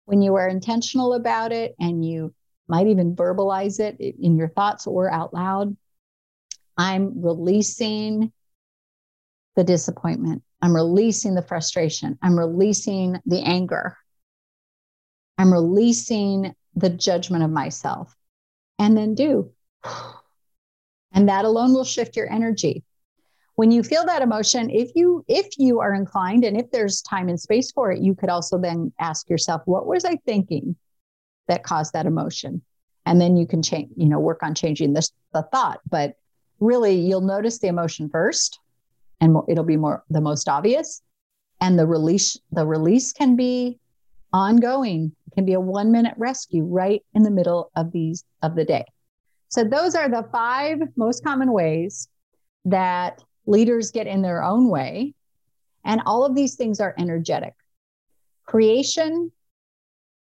when 0.05 0.23
you 0.23 0.35
are 0.37 0.49
intentional 0.49 1.15
about 1.15 1.53
it 1.53 1.75
and 1.81 2.05
you 2.05 2.35
might 2.71 2.87
even 2.87 3.17
verbalize 3.17 3.81
it 3.81 4.01
in 4.01 4.37
your 4.37 4.49
thoughts 4.49 4.87
or 4.87 5.13
out 5.13 5.35
loud. 5.35 5.77
I'm 6.79 7.21
releasing 7.21 8.33
the 9.57 9.65
disappointment. 9.65 10.43
I'm 10.63 10.75
releasing 10.75 11.35
the 11.35 11.43
frustration. 11.43 12.17
I'm 12.23 12.39
releasing 12.39 13.19
the 13.27 13.43
anger. 13.43 13.99
I'm 15.37 15.53
releasing 15.53 16.55
the 16.77 16.91
judgment 16.91 17.43
of 17.43 17.51
myself. 17.51 18.15
And 18.79 18.97
then 18.97 19.15
do. 19.15 19.53
And 21.13 21.29
that 21.29 21.45
alone 21.45 21.75
will 21.75 21.85
shift 21.85 22.17
your 22.17 22.31
energy. 22.33 22.85
When 23.57 23.73
you 23.73 23.83
feel 23.83 24.07
that 24.07 24.23
emotion, 24.23 24.71
if 24.71 24.93
you 24.95 25.25
if 25.29 25.59
you 25.59 25.81
are 25.81 25.93
inclined 25.93 26.45
and 26.45 26.57
if 26.57 26.71
there's 26.71 27.03
time 27.03 27.29
and 27.29 27.39
space 27.39 27.73
for 27.73 27.91
it, 27.91 28.01
you 28.01 28.15
could 28.15 28.31
also 28.31 28.59
then 28.59 28.93
ask 28.99 29.29
yourself, 29.29 29.63
what 29.65 29.87
was 29.87 30.05
I 30.05 30.17
thinking? 30.25 30.77
That 31.51 31.65
caused 31.65 31.93
that 31.93 32.07
emotion. 32.07 32.63
And 33.05 33.21
then 33.21 33.37
you 33.37 33.47
can 33.47 33.63
change 33.63 33.91
you 33.97 34.09
know 34.09 34.19
work 34.19 34.43
on 34.43 34.55
changing 34.55 34.95
this 34.95 35.13
the 35.35 35.43
thought. 35.43 35.81
But 35.91 36.15
really 36.61 36.95
you'll 36.95 37.21
notice 37.21 37.59
the 37.59 37.69
emotion 37.69 38.09
first 38.09 38.61
and 39.21 39.37
it'll 39.49 39.65
be 39.65 39.77
more 39.77 40.05
the 40.09 40.21
most 40.21 40.49
obvious. 40.49 41.03
And 41.61 41.79
the 41.79 41.87
release 41.87 42.39
the 42.53 42.67
release 42.67 43.13
can 43.13 43.37
be 43.37 43.79
ongoing. 44.33 45.13
It 45.27 45.35
can 45.35 45.45
be 45.45 45.55
a 45.55 45.61
one 45.61 45.93
minute 45.93 46.15
rescue 46.17 46.65
right 46.65 47.03
in 47.15 47.23
the 47.23 47.31
middle 47.31 47.71
of 47.77 47.93
these 47.93 48.25
of 48.43 48.55
the 48.55 48.65
day. 48.65 48.85
So 49.49 49.65
those 49.65 49.97
are 49.97 50.09
the 50.09 50.29
five 50.31 50.79
most 50.97 51.25
common 51.25 51.53
ways 51.53 52.09
that 52.65 53.25
leaders 53.47 53.91
get 53.91 54.07
in 54.07 54.23
their 54.23 54.45
own 54.45 54.69
way. 54.69 55.15
And 55.85 56.03
all 56.07 56.25
of 56.25 56.37
these 56.37 56.55
things 56.55 56.79
are 56.79 56.95
energetic. 56.97 57.55
Creation 58.47 59.33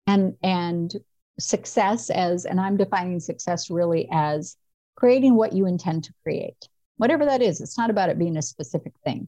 and 0.08 0.36
and 0.42 0.96
success 1.40 2.10
as, 2.10 2.46
and 2.46 2.60
I'm 2.60 2.78
defining 2.78 3.20
success 3.20 3.70
really 3.70 4.08
as 4.12 4.58
creating 4.96 5.36
what 5.36 5.54
you 5.54 5.66
intend 5.66 6.04
to 6.06 6.14
create, 6.24 6.68
whatever 6.98 7.26
that 7.26 7.42
is. 7.42 7.62
It's 7.62 7.78
not 7.78 7.90
about 7.90 8.10
it 8.10 8.20
being 8.20 8.38
a 8.38 8.42
specific 8.42 8.94
thing. 9.04 9.28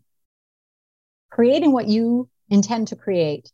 Creating 1.29 1.71
what 1.71 1.87
you 1.87 2.29
intend 2.49 2.89
to 2.89 2.95
create 2.95 3.51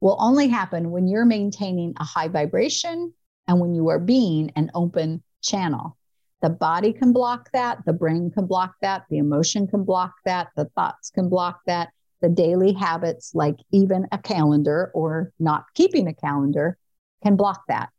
will 0.00 0.16
only 0.18 0.48
happen 0.48 0.90
when 0.90 1.06
you're 1.06 1.24
maintaining 1.24 1.94
a 1.98 2.04
high 2.04 2.28
vibration 2.28 3.12
and 3.46 3.60
when 3.60 3.74
you 3.74 3.88
are 3.88 3.98
being 3.98 4.50
an 4.56 4.70
open 4.74 5.22
channel. 5.42 5.96
The 6.42 6.50
body 6.50 6.92
can 6.92 7.12
block 7.12 7.50
that, 7.52 7.84
the 7.84 7.92
brain 7.92 8.30
can 8.30 8.46
block 8.46 8.74
that, 8.82 9.04
the 9.10 9.18
emotion 9.18 9.66
can 9.66 9.84
block 9.84 10.14
that, 10.24 10.48
the 10.56 10.66
thoughts 10.76 11.10
can 11.10 11.28
block 11.28 11.60
that, 11.66 11.90
the 12.20 12.28
daily 12.28 12.72
habits, 12.72 13.34
like 13.34 13.56
even 13.72 14.06
a 14.12 14.18
calendar 14.18 14.90
or 14.94 15.32
not 15.38 15.64
keeping 15.74 16.06
a 16.06 16.14
calendar, 16.14 16.78
can 17.22 17.36
block 17.36 17.62
that. 17.68 17.90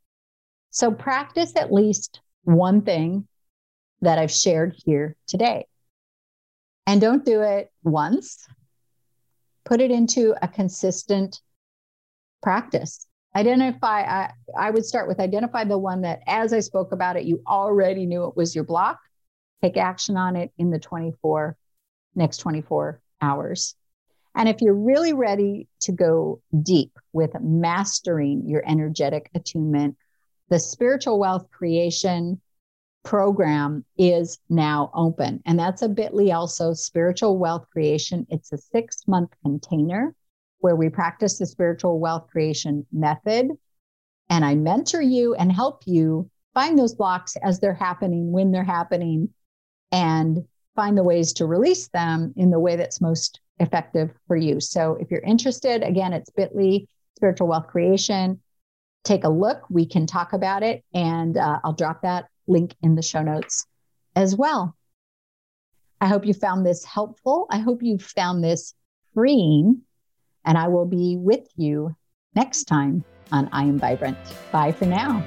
So 0.69 0.91
practice 0.91 1.53
at 1.55 1.73
least 1.73 2.21
one 2.43 2.81
thing 2.81 3.27
that 4.01 4.17
I've 4.17 4.31
shared 4.31 4.75
here 4.85 5.15
today. 5.27 5.65
And 6.87 7.01
don't 7.01 7.25
do 7.25 7.41
it 7.41 7.71
once, 7.83 8.47
put 9.65 9.81
it 9.81 9.91
into 9.91 10.35
a 10.41 10.47
consistent 10.47 11.41
practice. 12.41 13.05
Identify, 13.35 14.01
I, 14.01 14.31
I 14.57 14.71
would 14.71 14.85
start 14.85 15.07
with 15.07 15.19
identify 15.19 15.63
the 15.63 15.77
one 15.77 16.01
that 16.01 16.21
as 16.25 16.51
I 16.51 16.61
spoke 16.61 16.91
about 16.91 17.15
it, 17.15 17.25
you 17.25 17.43
already 17.45 18.05
knew 18.05 18.25
it 18.25 18.35
was 18.35 18.55
your 18.55 18.63
block. 18.63 18.99
Take 19.61 19.77
action 19.77 20.17
on 20.17 20.35
it 20.35 20.51
in 20.57 20.71
the 20.71 20.79
24, 20.79 21.55
next 22.15 22.37
24 22.37 23.01
hours. 23.21 23.75
And 24.35 24.47
if 24.47 24.61
you're 24.61 24.73
really 24.73 25.13
ready 25.13 25.67
to 25.81 25.91
go 25.91 26.41
deep 26.63 26.97
with 27.13 27.31
mastering 27.41 28.47
your 28.47 28.63
energetic 28.65 29.29
attunement, 29.35 29.97
the 30.49 30.59
spiritual 30.59 31.19
wealth 31.19 31.49
creation 31.51 32.39
program 33.03 33.85
is 33.97 34.39
now 34.49 34.91
open. 34.93 35.41
And 35.45 35.57
that's 35.57 35.81
a 35.81 35.89
bit.ly 35.89 36.31
also 36.31 36.73
spiritual 36.73 37.37
wealth 37.37 37.65
creation. 37.71 38.27
It's 38.29 38.51
a 38.51 38.57
six 38.57 39.07
month 39.07 39.31
container 39.43 40.15
where 40.59 40.75
we 40.75 40.89
practice 40.89 41.37
the 41.37 41.45
spiritual 41.45 41.99
wealth 41.99 42.27
creation 42.29 42.85
method. 42.91 43.49
And 44.29 44.45
I 44.45 44.55
mentor 44.55 45.01
you 45.01 45.33
and 45.35 45.51
help 45.51 45.83
you 45.85 46.29
find 46.53 46.77
those 46.77 46.93
blocks 46.93 47.35
as 47.37 47.59
they're 47.59 47.73
happening, 47.73 48.31
when 48.31 48.51
they're 48.51 48.63
happening, 48.63 49.29
and 49.91 50.45
find 50.75 50.97
the 50.97 51.03
ways 51.03 51.33
to 51.33 51.45
release 51.45 51.87
them 51.89 52.33
in 52.35 52.51
the 52.51 52.59
way 52.59 52.75
that's 52.75 53.01
most 53.01 53.39
effective 53.59 54.11
for 54.27 54.35
you. 54.35 54.59
So 54.59 54.97
if 54.99 55.11
you're 55.11 55.21
interested, 55.21 55.83
again, 55.83 56.13
it's 56.13 56.29
bit.ly 56.29 56.85
spiritual 57.15 57.47
wealth 57.47 57.67
creation. 57.67 58.39
Take 59.03 59.23
a 59.23 59.29
look. 59.29 59.63
We 59.69 59.85
can 59.85 60.05
talk 60.05 60.33
about 60.33 60.63
it. 60.63 60.83
And 60.93 61.37
uh, 61.37 61.59
I'll 61.63 61.73
drop 61.73 62.01
that 62.03 62.27
link 62.47 62.75
in 62.81 62.95
the 62.95 63.01
show 63.01 63.21
notes 63.21 63.65
as 64.15 64.35
well. 64.35 64.75
I 66.01 66.07
hope 66.07 66.25
you 66.25 66.33
found 66.33 66.65
this 66.65 66.85
helpful. 66.85 67.47
I 67.51 67.59
hope 67.59 67.83
you 67.83 67.97
found 67.97 68.43
this 68.43 68.73
freeing. 69.13 69.81
And 70.45 70.57
I 70.57 70.69
will 70.69 70.85
be 70.85 71.17
with 71.17 71.47
you 71.57 71.95
next 72.35 72.65
time 72.65 73.03
on 73.31 73.49
I 73.51 73.63
Am 73.63 73.77
Vibrant. 73.77 74.17
Bye 74.51 74.71
for 74.71 74.85
now. 74.85 75.25